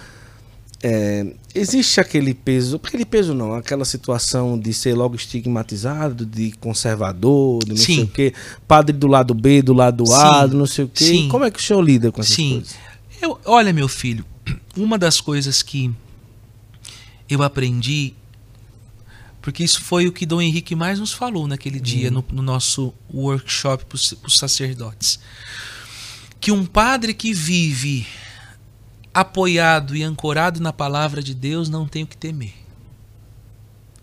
[0.84, 7.64] é, existe aquele peso, aquele peso não, aquela situação de ser logo estigmatizado, de conservador,
[7.64, 7.96] de não Sim.
[7.96, 8.34] sei o quê,
[8.68, 11.06] padre do lado B, do lado A, do não sei o quê.
[11.06, 11.28] Sim.
[11.30, 12.54] Como é que o senhor lida com essas Sim.
[12.54, 12.76] coisas?
[13.22, 14.26] Eu, olha, meu filho,
[14.78, 15.92] uma das coisas que
[17.30, 18.14] eu aprendi,
[19.46, 22.16] porque isso foi o que Dom Henrique mais nos falou naquele dia, uhum.
[22.16, 25.20] no, no nosso workshop para os sacerdotes,
[26.42, 28.08] que um padre que vive
[29.14, 32.56] apoiado e ancorado na palavra de Deus, não tem o que temer.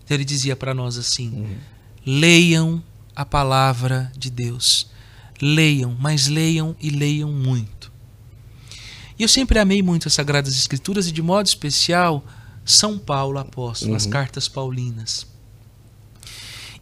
[0.05, 1.57] Então ele dizia para nós assim: uhum.
[2.05, 2.81] leiam
[3.13, 4.87] a palavra de Deus.
[5.41, 7.91] Leiam, mas leiam e leiam muito.
[9.19, 12.23] E eu sempre amei muito as Sagradas Escrituras e, de modo especial,
[12.63, 13.97] São Paulo apóstolo, uhum.
[13.97, 15.32] as cartas paulinas.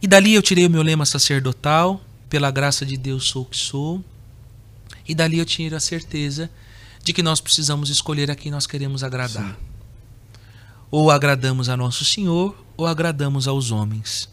[0.02, 3.56] E dali eu tirei o meu lema sacerdotal, pela graça de Deus sou o que
[3.56, 4.04] sou.
[5.06, 6.50] E dali eu tinha a certeza
[7.04, 9.52] de que nós precisamos escolher a quem nós queremos agradar.
[9.52, 10.40] Sim.
[10.90, 14.28] Ou agradamos a nosso Senhor, ou agradamos aos homens.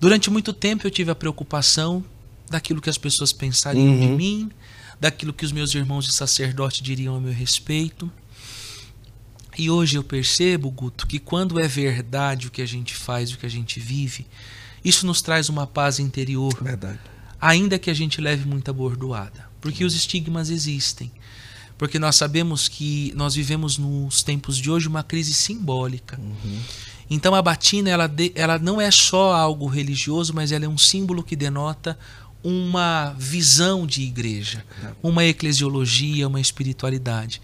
[0.00, 2.02] Durante muito tempo eu tive a preocupação
[2.50, 4.00] daquilo que as pessoas pensariam uhum.
[4.00, 4.50] de mim,
[4.98, 8.10] daquilo que os meus irmãos de sacerdote diriam a meu respeito.
[9.58, 13.38] E hoje eu percebo, Guto, que quando é verdade o que a gente faz, o
[13.38, 14.26] que a gente vive,
[14.84, 16.56] isso nos traz uma paz interior.
[16.60, 16.98] Verdade.
[17.40, 19.50] Ainda que a gente leve muita bordoada.
[19.60, 21.10] Porque os estigmas existem
[21.82, 26.16] porque nós sabemos que nós vivemos nos tempos de hoje uma crise simbólica.
[26.16, 26.60] Uhum.
[27.10, 30.78] Então a batina ela, de, ela não é só algo religioso, mas ela é um
[30.78, 31.98] símbolo que denota
[32.40, 34.64] uma visão de igreja,
[35.02, 37.42] uma eclesiologia, uma espiritualidade.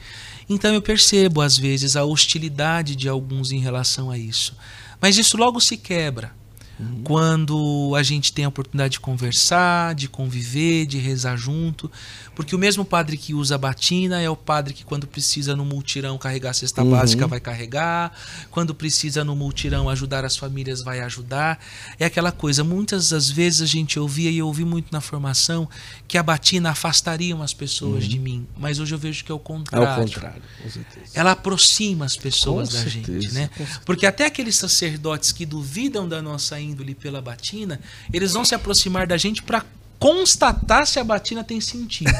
[0.48, 4.54] Então eu percebo às vezes a hostilidade de alguns em relação a isso.
[5.00, 6.37] Mas isso logo se quebra
[6.78, 7.02] Uhum.
[7.04, 11.90] Quando a gente tem a oportunidade de conversar, de conviver, de rezar junto.
[12.34, 15.64] Porque o mesmo padre que usa a batina é o padre que, quando precisa no
[15.64, 16.90] multirão carregar a cesta uhum.
[16.90, 18.12] básica, vai carregar.
[18.50, 21.58] Quando precisa no multirão ajudar as famílias, vai ajudar.
[21.98, 22.62] É aquela coisa.
[22.62, 25.68] Muitas das vezes a gente ouvia, e eu ouvi muito na formação,
[26.06, 28.10] que a batina afastaria as pessoas uhum.
[28.10, 28.46] de mim.
[28.56, 29.86] Mas hoje eu vejo que é o contrário.
[29.86, 31.06] É o contrário, com certeza.
[31.14, 33.50] Ela aproxima as pessoas com da certeza, gente, né?
[33.84, 37.80] Porque até aqueles sacerdotes que duvidam da nossa índole pela batina,
[38.12, 39.64] eles vão se aproximar da gente para
[39.98, 42.12] constatar se a batina tem sentido.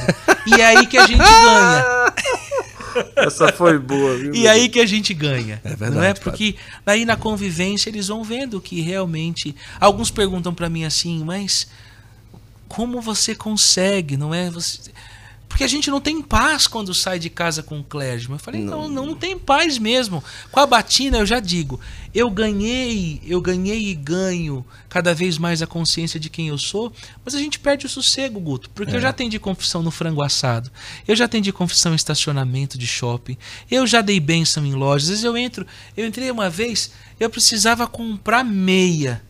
[0.45, 2.13] e é aí que a gente ganha.
[3.15, 4.33] Essa foi boa, viu?
[4.33, 5.61] E aí que a gente ganha.
[5.63, 5.95] É verdade.
[5.95, 6.13] Não é?
[6.13, 9.55] Porque aí na convivência eles vão vendo que realmente.
[9.79, 11.67] Alguns perguntam para mim assim, mas
[12.67, 14.49] como você consegue, não é?
[14.49, 14.91] Você,
[15.49, 18.33] porque a gente não tem paz quando sai de casa com o clérigo.
[18.33, 20.23] Eu falei, não, não, não tem paz mesmo.
[20.51, 21.79] Com a batina, eu já digo,
[22.13, 26.93] eu ganhei, eu ganhei e ganho cada vez mais a consciência de quem eu sou,
[27.25, 28.69] mas a gente perde o sossego, Guto.
[28.69, 28.95] Porque é.
[28.95, 30.71] eu já atendi confissão no frango assado,
[31.07, 33.37] eu já atendi confissão em estacionamento de shopping,
[33.69, 35.05] eu já dei bênção em lojas.
[35.05, 35.65] Às vezes eu entro,
[35.97, 39.21] eu entrei uma vez, eu precisava comprar meia.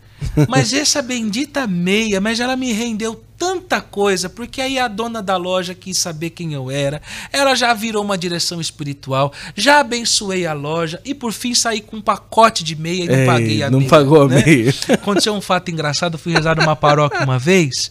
[0.47, 5.38] Mas essa bendita meia, mas ela me rendeu tanta coisa, porque aí a dona da
[5.38, 7.01] loja quis saber quem eu era,
[7.32, 11.97] ela já virou uma direção espiritual, já abençoei a loja e por fim saí com
[11.97, 13.89] um pacote de meia e não Ei, paguei a não meia.
[13.89, 14.43] Não pagou a né?
[14.43, 14.74] meia.
[14.93, 17.89] Aconteceu um fato engraçado, fui rezar numa paróquia uma vez.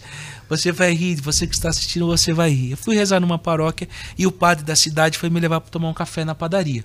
[0.51, 2.71] Você vai rir, você que está assistindo, você vai rir.
[2.73, 5.89] Eu fui rezar numa paróquia e o padre da cidade foi me levar para tomar
[5.89, 6.85] um café na padaria.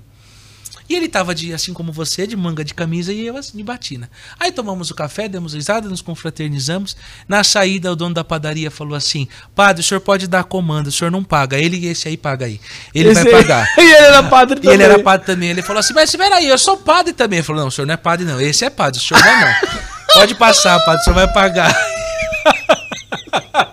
[0.89, 3.63] E ele tava de, assim como você, de manga de camisa e eu assim, de
[3.63, 4.09] batina.
[4.39, 6.95] Aí tomamos o café, demos risada, nos confraternizamos.
[7.27, 10.91] Na saída, o dono da padaria falou assim: Padre, o senhor pode dar comanda, o
[10.91, 11.57] senhor não paga.
[11.57, 12.59] Ele e esse aí paga aí.
[12.93, 13.67] Ele esse vai pagar.
[13.77, 14.71] e ele era padre também.
[14.71, 15.49] E ele era padre também.
[15.49, 17.39] Ele falou assim: Mas espera aí, eu sou padre também.
[17.39, 18.41] Ele falou: Não, o senhor não é padre, não.
[18.41, 19.53] Esse é padre, o senhor não é, não.
[20.13, 21.73] Pode passar, padre, o senhor vai pagar.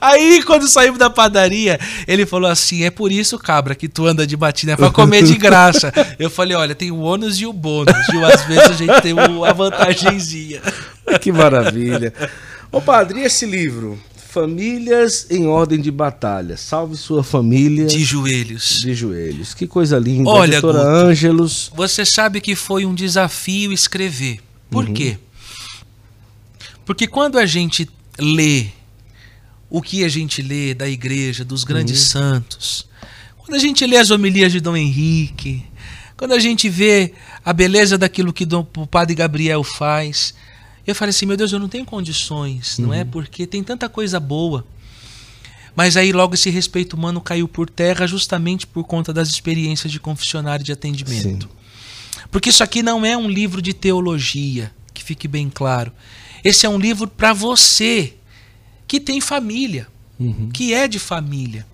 [0.00, 4.26] Aí, quando saímos da padaria, ele falou assim: é por isso, cabra, que tu anda
[4.26, 5.92] de batina, é pra comer de graça.
[6.18, 8.24] Eu falei: olha, tem o ônus e o bônus, viu?
[8.24, 10.60] Às vezes a gente tem a vantagenzinha.
[11.20, 12.14] Que maravilha.
[12.70, 13.98] Ô, padre, e esse livro?
[14.30, 16.56] Famílias em ordem de batalha.
[16.56, 17.86] Salve sua família.
[17.86, 18.78] De joelhos.
[18.78, 19.52] De joelhos.
[19.52, 20.30] Que coisa linda.
[20.30, 21.72] Olha, Doutora Guto, Ângelos.
[21.74, 24.38] Você sabe que foi um desafio escrever.
[24.70, 24.94] Por uhum.
[24.94, 25.18] quê?
[26.84, 27.90] Porque quando a gente
[28.20, 28.66] lê
[29.70, 32.08] o que a gente lê da igreja, dos grandes uhum.
[32.08, 32.86] santos,
[33.38, 35.64] quando a gente lê as homilias de Dom Henrique,
[36.16, 37.14] quando a gente vê
[37.44, 40.34] a beleza daquilo que Dom, o Padre Gabriel faz,
[40.86, 42.86] eu falei assim, meu Deus, eu não tenho condições, uhum.
[42.86, 43.02] não é?
[43.02, 43.06] Uhum.
[43.06, 44.66] Porque tem tanta coisa boa.
[45.74, 50.00] Mas aí logo esse respeito humano caiu por terra justamente por conta das experiências de
[50.00, 51.46] confessionário de atendimento.
[51.46, 52.20] Sim.
[52.30, 55.92] Porque isso aqui não é um livro de teologia, que fique bem claro.
[56.44, 58.14] Esse é um livro para você
[58.90, 59.86] que tem família,
[60.18, 60.50] uhum.
[60.52, 61.64] que é de família.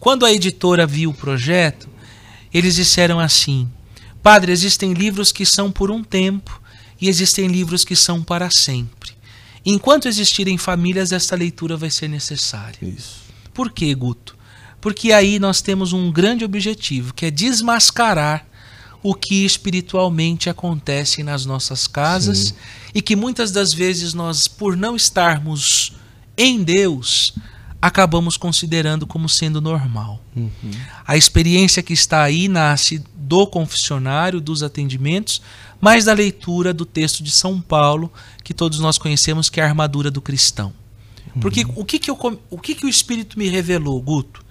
[0.00, 1.88] Quando a editora viu o projeto,
[2.52, 3.68] eles disseram assim:
[4.20, 6.60] Padre, existem livros que são por um tempo
[7.00, 9.12] e existem livros que são para sempre.
[9.64, 12.78] Enquanto existirem famílias, esta leitura vai ser necessária.
[12.82, 13.20] Isso.
[13.54, 14.36] Por que, Guto?
[14.80, 18.44] Porque aí nós temos um grande objetivo, que é desmascarar
[19.04, 22.54] o que espiritualmente acontece nas nossas casas Sim.
[22.92, 25.92] e que muitas das vezes nós, por não estarmos
[26.36, 27.34] em Deus,
[27.80, 30.22] acabamos considerando como sendo normal.
[30.34, 30.50] Uhum.
[31.06, 35.40] A experiência que está aí nasce do confessionário, dos atendimentos,
[35.80, 38.12] mas da leitura do texto de São Paulo,
[38.42, 40.72] que todos nós conhecemos, que é a armadura do cristão.
[41.40, 41.72] Porque uhum.
[41.76, 42.18] o, que, que, eu,
[42.50, 44.44] o que, que o Espírito me revelou, Guto?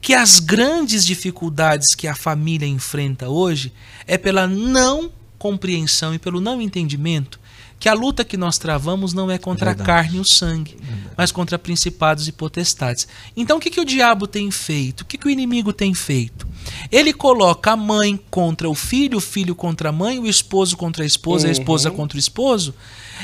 [0.00, 3.72] Que as grandes dificuldades que a família enfrenta hoje
[4.06, 7.38] é pela não compreensão e pelo não entendimento
[7.86, 9.88] que a luta que nós travamos não é contra Verdade.
[9.88, 11.10] a carne e o sangue, Verdade.
[11.16, 13.06] mas contra principados e potestades.
[13.36, 15.02] Então o que, que o diabo tem feito?
[15.02, 16.48] O que, que o inimigo tem feito?
[16.90, 21.04] Ele coloca a mãe contra o filho, o filho contra a mãe, o esposo contra
[21.04, 21.50] a esposa, uhum.
[21.50, 22.74] a esposa contra o esposo.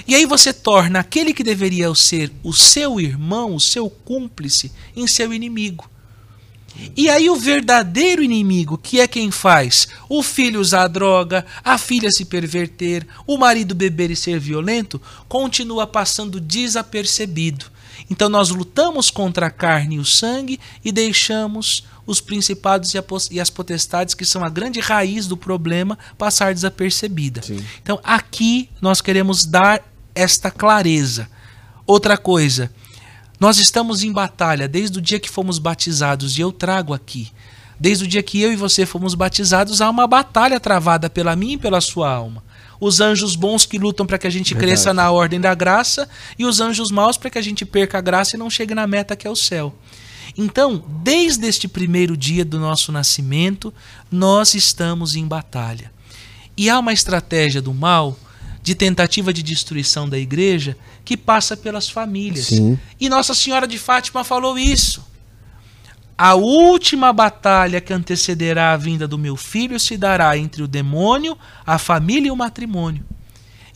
[0.07, 5.09] E aí você torna aquele que deveria ser o seu irmão, o seu cúmplice, em
[5.09, 5.91] seu inimigo.
[6.97, 12.11] E aí o verdadeiro inimigo, que é quem faz o filho usar droga, a filha
[12.11, 17.67] se perverter, o marido beber e ser violento, continua passando desapercebido.
[18.11, 22.93] Então nós lutamos contra a carne e o sangue e deixamos os principados
[23.31, 27.43] e as potestades, que são a grande raiz do problema, passar desapercebida.
[27.43, 27.65] Sim.
[27.83, 29.83] Então aqui nós queremos dar
[30.15, 31.29] esta clareza.
[31.87, 32.71] Outra coisa,
[33.39, 37.31] nós estamos em batalha desde o dia que fomos batizados, e eu trago aqui.
[37.79, 41.55] Desde o dia que eu e você fomos batizados, há uma batalha travada pela minha
[41.55, 42.43] e pela sua alma.
[42.79, 44.73] Os anjos bons que lutam para que a gente Verdade.
[44.73, 46.09] cresça na ordem da graça,
[46.39, 48.87] e os anjos maus para que a gente perca a graça e não chegue na
[48.87, 49.75] meta que é o céu.
[50.37, 53.73] Então, desde este primeiro dia do nosso nascimento,
[54.11, 55.93] nós estamos em batalha.
[56.57, 58.17] E há uma estratégia do mal
[58.63, 62.47] de tentativa de destruição da igreja que passa pelas famílias.
[62.47, 62.79] Sim.
[63.01, 65.05] E Nossa Senhora de Fátima falou isso.
[66.17, 71.37] A última batalha que antecederá a vinda do meu filho se dará entre o demônio,
[71.67, 73.05] a família e o matrimônio.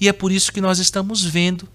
[0.00, 1.68] E é por isso que nós estamos vendo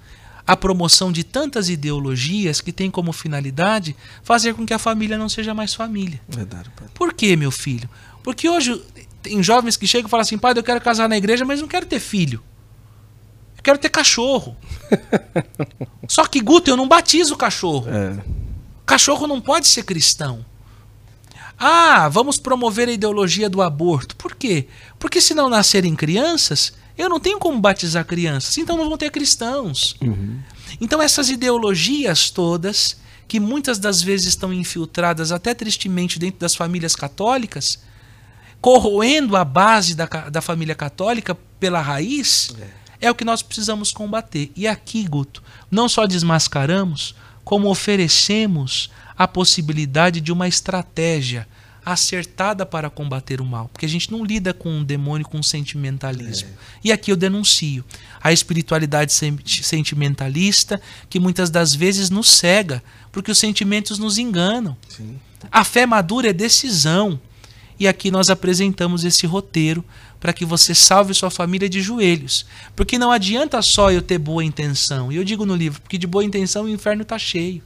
[0.47, 5.28] a promoção de tantas ideologias que tem como finalidade fazer com que a família não
[5.28, 6.22] seja mais família.
[6.30, 6.88] Verdade, pai.
[6.93, 7.89] Por quê, meu filho?
[8.24, 8.82] Porque hoje
[9.22, 11.68] tem jovens que chegam e falam assim: pai, eu quero casar na igreja, mas não
[11.68, 12.41] quero ter filho.
[13.62, 14.57] Eu quero ter cachorro.
[16.09, 17.88] Só que, Guto, eu não batizo o cachorro.
[17.89, 18.18] É.
[18.88, 20.43] Cachorro não pode ser cristão.
[21.59, 24.16] Ah, vamos promover a ideologia do aborto.
[24.16, 24.68] Por quê?
[24.97, 29.12] Porque se não nascerem crianças, eu não tenho como batizar crianças, então não vão ter
[29.12, 29.95] cristãos.
[30.01, 30.39] Uhum.
[30.82, 32.97] Então essas ideologias todas,
[33.28, 37.80] que muitas das vezes estão infiltradas até tristemente dentro das famílias católicas,
[38.59, 43.91] corroendo a base da, da família católica pela raiz, é é o que nós precisamos
[43.91, 44.52] combater.
[44.56, 51.47] E aqui, Guto, não só desmascaramos, como oferecemos a possibilidade de uma estratégia
[51.84, 53.68] acertada para combater o mal.
[53.70, 56.49] Porque a gente não lida com um demônio com um sentimentalismo.
[56.49, 56.54] É.
[56.84, 57.84] E aqui eu denuncio
[58.22, 60.80] a espiritualidade sentimentalista
[61.10, 64.78] que muitas das vezes nos cega, porque os sentimentos nos enganam.
[64.88, 65.20] Sim.
[65.52, 67.20] A fé madura é decisão.
[67.82, 69.84] E aqui nós apresentamos esse roteiro
[70.20, 72.46] para que você salve sua família de joelhos.
[72.76, 75.12] Porque não adianta só eu ter boa intenção.
[75.12, 77.60] E eu digo no livro, porque de boa intenção o inferno está cheio.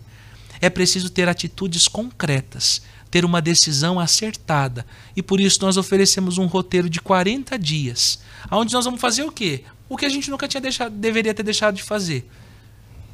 [0.62, 4.86] É preciso ter atitudes concretas, ter uma decisão acertada.
[5.18, 9.32] E por isso nós oferecemos um roteiro de 40 dias, onde nós vamos fazer o
[9.34, 9.66] quê?
[9.90, 12.26] O que a gente nunca tinha deixado, deveria ter deixado de fazer.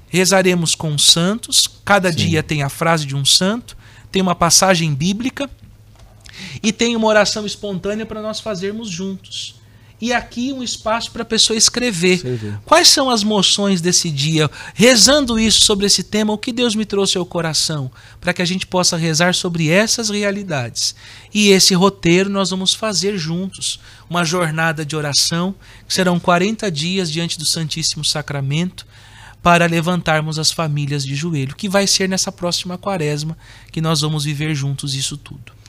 [0.07, 2.17] Rezaremos com os santos, cada Sim.
[2.19, 3.75] dia tem a frase de um santo,
[4.11, 5.49] tem uma passagem bíblica
[6.61, 9.61] e tem uma oração espontânea para nós fazermos juntos.
[10.01, 12.19] E aqui um espaço para a pessoa escrever.
[12.65, 14.49] Quais são as moções desse dia?
[14.73, 17.91] Rezando isso sobre esse tema, o que Deus me trouxe ao coração?
[18.19, 20.95] Para que a gente possa rezar sobre essas realidades.
[21.31, 23.79] E esse roteiro nós vamos fazer juntos.
[24.09, 25.53] Uma jornada de oração,
[25.87, 28.87] que serão 40 dias diante do Santíssimo Sacramento,
[29.43, 33.37] para levantarmos as famílias de joelho, que vai ser nessa próxima quaresma
[33.71, 35.60] que nós vamos viver juntos isso tudo.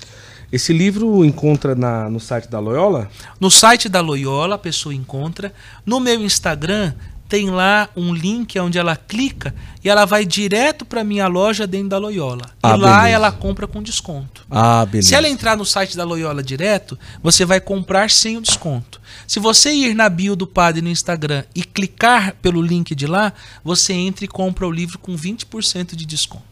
[0.52, 3.10] Esse livro encontra na, no site da Loyola?
[3.40, 5.50] No site da Loyola a pessoa encontra.
[5.86, 6.92] No meu Instagram
[7.32, 11.88] tem lá um link onde ela clica e ela vai direto para minha loja dentro
[11.88, 12.50] da Loyola.
[12.62, 13.08] Ah, e lá beleza.
[13.08, 14.44] ela compra com desconto.
[14.50, 15.08] Ah, beleza.
[15.08, 19.00] Se ela entrar no site da Loyola direto, você vai comprar sem o desconto.
[19.26, 23.32] Se você ir na bio do padre no Instagram e clicar pelo link de lá,
[23.64, 26.51] você entra e compra o livro com 20% de desconto.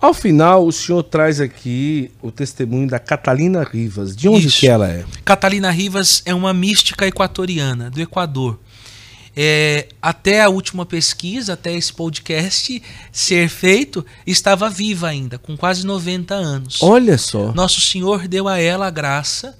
[0.00, 4.14] Ao final, o senhor traz aqui o testemunho da Catalina Rivas.
[4.14, 4.60] De onde Isso.
[4.60, 5.04] que ela é?
[5.24, 8.58] Catalina Rivas é uma mística equatoriana do Equador.
[9.38, 12.82] É, até a última pesquisa, até esse podcast
[13.12, 16.82] ser feito, estava viva ainda, com quase 90 anos.
[16.82, 17.52] Olha só.
[17.52, 19.54] Nosso Senhor deu a ela a graça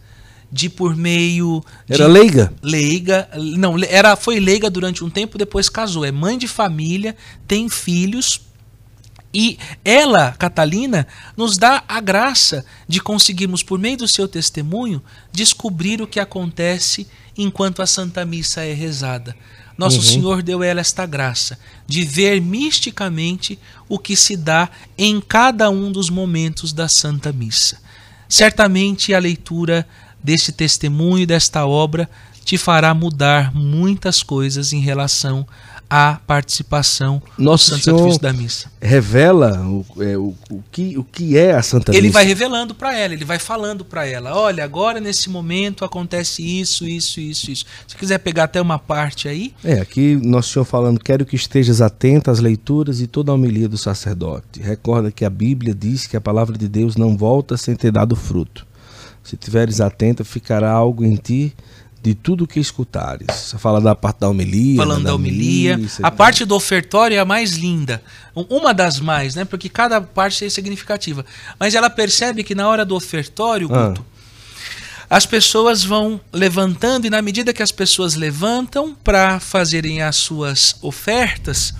[0.51, 2.53] de, por meio Era leiga?
[2.62, 6.05] leiga, não, era foi leiga durante um tempo, depois casou.
[6.05, 7.14] É mãe de família,
[7.47, 8.41] tem filhos.
[9.39, 11.07] E ela, Catalina,
[11.37, 17.07] nos dá a graça de conseguirmos, por meio do seu testemunho, descobrir o que acontece
[17.37, 19.37] enquanto a Santa Missa é rezada.
[19.76, 20.03] Nosso Uhum.
[20.03, 23.59] Senhor deu a ela esta graça de ver misticamente
[23.91, 27.78] o que se dá em cada um dos momentos da Santa Missa.
[28.26, 29.87] Certamente a leitura
[30.24, 32.09] deste testemunho, desta obra,
[32.43, 35.47] te fará mudar muitas coisas em relação
[35.89, 38.70] à participação Nosso no Santo Senhor Sacrifício da Missa.
[38.80, 42.12] revela o, é, o, o que, o que é a Santa Ele Missa.
[42.14, 46.84] vai revelando para ela, ele vai falando para ela: olha, agora nesse momento acontece isso,
[46.87, 47.64] isso, isso, isso.
[47.87, 51.80] Se quiser pegar até uma parte aí, É, aqui Nosso Senhor falando, quero que estejas
[51.80, 54.61] atento às leituras e toda a homilia do sacerdote.
[54.61, 58.16] Recorda que a Bíblia diz que a palavra de Deus não volta sem ter dado
[58.16, 58.66] fruto.
[59.22, 61.53] Se tiveres atento, ficará algo em ti
[62.07, 63.27] de tudo o que escutares.
[63.35, 64.77] Você fala da parte da homilia.
[64.77, 65.81] falando né, da homilia.
[66.01, 68.01] A parte do ofertório é a mais linda.
[68.35, 69.45] Um- Uma das mais, né?
[69.45, 71.27] Porque cada parte é significativa.
[71.59, 73.89] Mas ela percebe que na hora do ofertório, Ah.
[73.89, 74.05] Guto,
[75.11, 80.77] as pessoas vão levantando e na medida que as pessoas levantam para fazerem as suas
[80.83, 81.75] ofertas,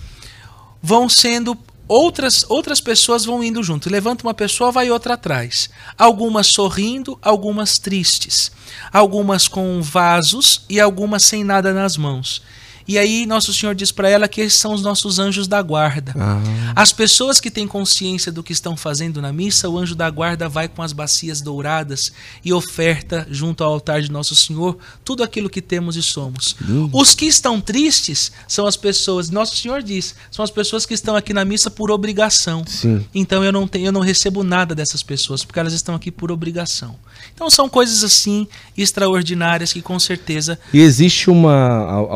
[0.83, 1.57] vão sendo
[1.89, 3.91] outras outras pessoas vão indo junto.
[3.91, 5.71] Levanta uma pessoa, vai outra atrás.
[5.97, 8.51] Algumas sorrindo, algumas tristes.
[8.93, 12.43] Algumas com vasos e algumas sem nada nas mãos.
[12.89, 16.15] E aí nosso Senhor diz para ela que esses são os nossos anjos da guarda.
[16.17, 16.41] Ah,
[16.75, 20.49] As pessoas que têm consciência do que estão fazendo na missa, o anjo da guarda
[20.49, 22.13] vai com as bacias douradas
[22.45, 26.55] e oferta junto ao altar de Nosso Senhor tudo aquilo que temos e somos.
[26.61, 26.91] Lindo.
[26.97, 31.17] Os que estão tristes são as pessoas, Nosso Senhor diz, são as pessoas que estão
[31.17, 32.65] aqui na missa por obrigação.
[32.67, 33.05] sim.
[33.15, 36.31] Então eu não tenho, eu não recebo nada dessas pessoas, porque elas estão aqui por
[36.31, 36.95] obrigação.
[37.35, 42.11] Então são coisas assim extraordinárias que com certeza E existe uma au-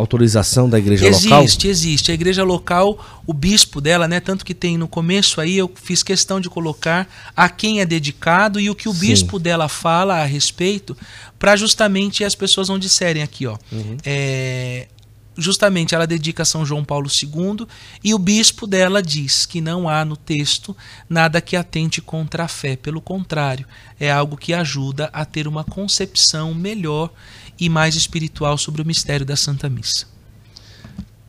[0.68, 1.42] da igreja local?
[1.42, 2.10] Existe, existe.
[2.10, 4.20] A igreja local, o bispo dela, né?
[4.20, 8.60] Tanto que tem no começo aí, eu fiz questão de colocar a quem é dedicado
[8.60, 9.00] e o que o Sim.
[9.00, 10.96] bispo dela fala a respeito,
[11.38, 13.56] para justamente as pessoas não disserem aqui, ó.
[13.72, 13.96] Uhum.
[14.04, 14.88] É,
[15.36, 17.66] justamente ela dedica a São João Paulo II
[18.02, 20.76] e o bispo dela diz que não há no texto
[21.08, 23.66] nada que atente contra a fé, pelo contrário,
[23.98, 27.10] é algo que ajuda a ter uma concepção melhor
[27.58, 30.06] e mais espiritual sobre o mistério da Santa Missa.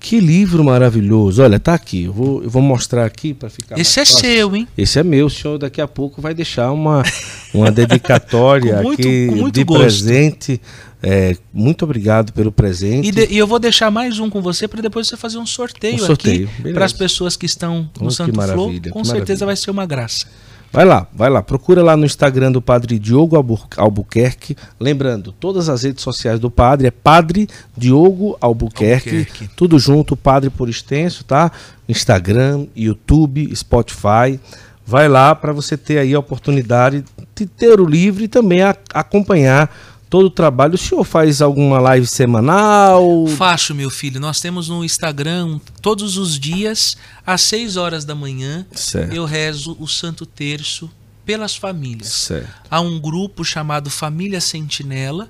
[0.01, 1.43] Que livro maravilhoso.
[1.43, 2.05] Olha, tá aqui.
[2.05, 4.19] Eu vou, eu vou mostrar aqui para ficar Esse é fácil.
[4.19, 4.67] seu, hein?
[4.75, 5.27] Esse é meu.
[5.27, 7.03] O senhor daqui a pouco vai deixar uma,
[7.53, 9.79] uma dedicatória Com muito- aqui com muito de gosto.
[9.81, 10.59] presente.
[11.03, 13.09] É, muito obrigado pelo presente.
[13.09, 15.45] E, de- e eu vou deixar mais um com você para depois você fazer um
[15.45, 19.45] sorteio, Um sorteio, aqui para as pessoas que estão no Oh, Santo maravilha, Com certeza
[19.45, 19.45] maravilha.
[19.45, 20.25] vai ser uma graça.
[20.71, 21.41] Vai lá, vai lá.
[21.41, 24.55] Procura lá no Instagram do Padre Diogo Albu- Albuquerque.
[24.79, 29.09] Lembrando, todas as redes sociais do Padre é Padre Diogo Albuquerque.
[29.17, 29.49] Albuquerque.
[29.55, 31.51] Tudo junto, Padre por extenso, tá?
[31.89, 34.39] Instagram, YouTube, Spotify.
[34.85, 37.03] Vai lá para você ter aí a oportunidade
[37.35, 39.69] de ter o livro e também a- acompanhar
[40.11, 40.75] todo o trabalho.
[40.75, 43.25] O senhor faz alguma live semanal?
[43.37, 44.19] Faço, meu filho.
[44.19, 49.13] Nós temos no Instagram todos os dias, às 6 horas da manhã, Certo.
[49.13, 50.91] eu rezo o Santo Terço
[51.25, 52.09] pelas famílias.
[52.09, 52.49] Certo.
[52.69, 55.29] Há um grupo chamado Família Sentinela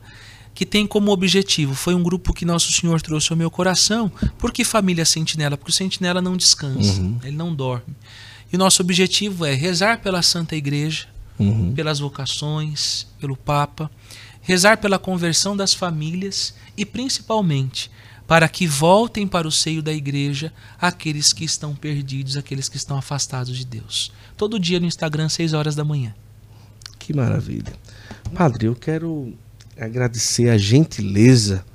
[0.56, 4.12] que tem como objetivo, foi um grupo que Nosso Senhor trouxe ao meu coração.
[4.38, 5.56] Por que Família Sentinela?
[5.56, 7.18] Porque o sentinela não descansa, Uhum.
[7.24, 7.96] ele não dorme.
[8.52, 11.06] E o nosso objetivo é rezar pela Santa Igreja,
[11.40, 11.72] Uhum.
[11.74, 13.90] pelas vocações, pelo Papa,
[14.42, 17.92] rezar pela conversão das famílias e principalmente
[18.28, 22.98] para que voltem para o seio da igreja aqueles que estão perdidos, aqueles que estão
[22.98, 24.12] afastados de Deus.
[24.38, 26.16] Todo dia no Instagram, 6 horas da manhã.
[26.98, 27.74] Que maravilha.
[28.34, 29.34] Padre, eu quero
[29.78, 31.66] agradecer a gentileza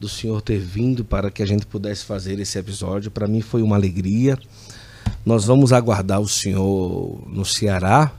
[0.00, 3.10] do senhor ter vindo para que a gente pudesse fazer esse episódio.
[3.10, 4.38] Para mim foi uma alegria.
[5.24, 8.12] Nós vamos aguardar o senhor no Ceará.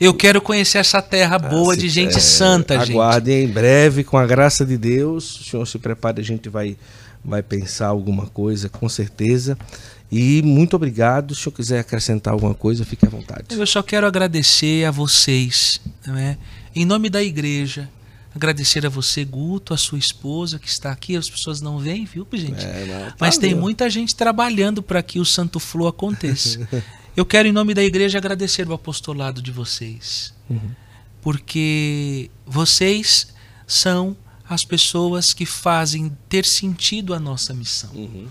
[0.00, 2.92] Eu quero conhecer essa terra boa de gente é, santa, gente.
[2.92, 5.40] Aguardem em breve, com a graça de Deus.
[5.40, 6.74] O senhor se prepare, a gente vai,
[7.22, 9.58] vai pensar alguma coisa, com certeza.
[10.10, 11.34] E muito obrigado.
[11.34, 13.44] Se eu quiser acrescentar alguma coisa, fique à vontade.
[13.50, 16.38] Eu só quero agradecer a vocês, né?
[16.74, 17.88] em nome da igreja.
[18.34, 21.16] Agradecer a você, Guto, a sua esposa que está aqui.
[21.16, 22.64] As pessoas não veem, viu, gente?
[22.64, 26.66] É, não, tá Mas tem muita gente trabalhando para que o Santo Flow aconteça.
[27.16, 30.34] eu quero, em nome da igreja, agradecer o apostolado de vocês.
[30.48, 30.70] Uhum.
[31.20, 33.28] Porque vocês
[33.66, 34.16] são
[34.48, 37.90] as pessoas que fazem ter sentido a nossa missão.
[37.94, 38.26] Uhum.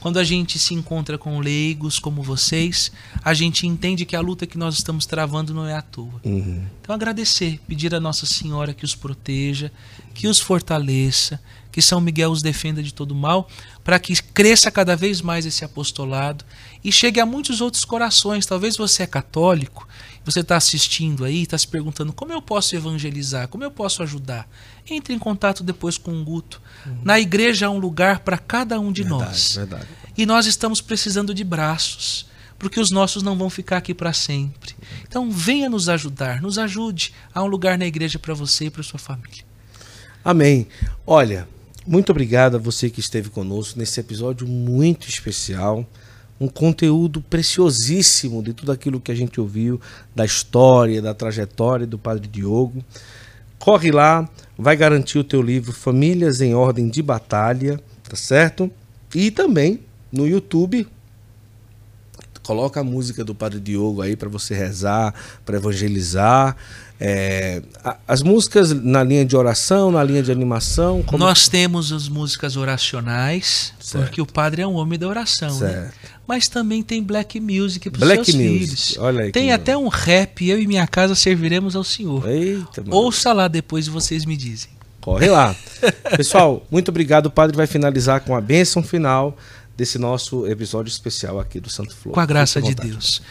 [0.00, 2.90] Quando a gente se encontra com leigos como vocês,
[3.22, 6.20] a gente entende que a luta que nós estamos travando não é à toa.
[6.24, 6.64] Uhum.
[6.80, 9.70] Então, agradecer, pedir a Nossa Senhora que os proteja,
[10.14, 11.40] que os fortaleça,
[11.70, 13.48] que São Miguel os defenda de todo mal,
[13.84, 16.44] para que cresça cada vez mais esse apostolado
[16.82, 18.46] e chegue a muitos outros corações.
[18.46, 19.86] Talvez você é católico,
[20.24, 24.48] você está assistindo aí, está se perguntando como eu posso evangelizar, como eu posso ajudar.
[24.88, 26.60] Entre em contato depois com o Guto.
[26.84, 26.98] Uhum.
[27.04, 29.54] Na igreja há um lugar para cada um de verdade, nós.
[29.56, 29.88] Verdade.
[30.16, 32.26] E nós estamos precisando de braços,
[32.58, 34.74] porque os nossos não vão ficar aqui para sempre.
[35.06, 37.14] Então venha nos ajudar, nos ajude.
[37.32, 39.44] Há um lugar na igreja para você e para sua família.
[40.22, 40.66] Amém.
[41.06, 41.48] Olha,
[41.86, 45.86] muito obrigado a você que esteve conosco nesse episódio muito especial.
[46.40, 49.80] Um conteúdo preciosíssimo de tudo aquilo que a gente ouviu,
[50.14, 52.84] da história, da trajetória do Padre Diogo.
[53.58, 57.78] Corre lá, vai garantir o teu livro Famílias em Ordem de Batalha,
[58.08, 58.70] tá certo?
[59.14, 59.80] E também
[60.12, 60.86] no YouTube,
[62.42, 65.14] coloca a música do Padre Diogo aí para você rezar,
[65.44, 66.56] para evangelizar.
[67.02, 67.62] É,
[68.06, 71.02] as músicas na linha de oração, na linha de animação.
[71.02, 71.24] Como...
[71.24, 74.04] Nós temos as músicas oracionais, certo.
[74.04, 75.90] porque o padre é um homem da oração, né?
[76.28, 78.58] Mas também tem black music para os seus music.
[78.58, 78.98] filhos.
[78.98, 82.28] Olha aí tem até um rap, eu e minha casa serviremos ao Senhor.
[82.28, 84.68] Eita, Ouça lá depois e vocês me dizem.
[85.00, 85.56] Corre lá.
[86.18, 87.26] Pessoal, muito obrigado.
[87.26, 89.36] O padre vai finalizar com a bênção final
[89.74, 92.12] desse nosso episódio especial aqui do Santo Flor.
[92.12, 93.22] Com a graça de Deus.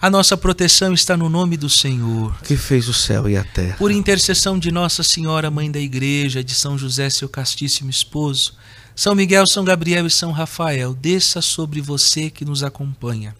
[0.00, 3.76] A nossa proteção está no nome do Senhor, que fez o céu e a terra.
[3.76, 8.54] Por intercessão de Nossa Senhora, Mãe da Igreja, de São José, seu castíssimo esposo,
[8.94, 13.34] São Miguel, São Gabriel e São Rafael, desça sobre você que nos acompanha,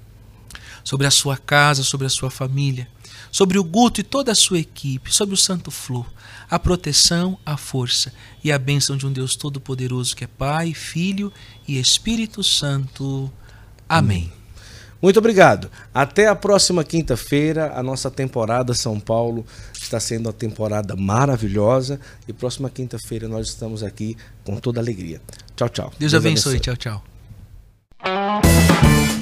[0.82, 2.88] sobre a sua casa, sobre a sua família,
[3.30, 6.06] sobre o Guto e toda a sua equipe, sobre o Santo Flor,
[6.50, 11.32] a proteção, a força e a bênção de um Deus Todo-Poderoso que é Pai, Filho
[11.68, 13.30] e Espírito Santo.
[13.88, 14.37] Amém.
[15.00, 15.70] Muito obrigado.
[15.94, 17.72] Até a próxima quinta-feira.
[17.74, 22.00] A nossa temporada São Paulo está sendo uma temporada maravilhosa.
[22.26, 25.20] E próxima quinta-feira nós estamos aqui com toda alegria.
[25.56, 25.92] Tchau, tchau.
[25.98, 26.56] Deus, Deus abençoe.
[26.56, 26.76] abençoe.
[26.76, 27.02] Tchau,
[28.02, 29.17] tchau.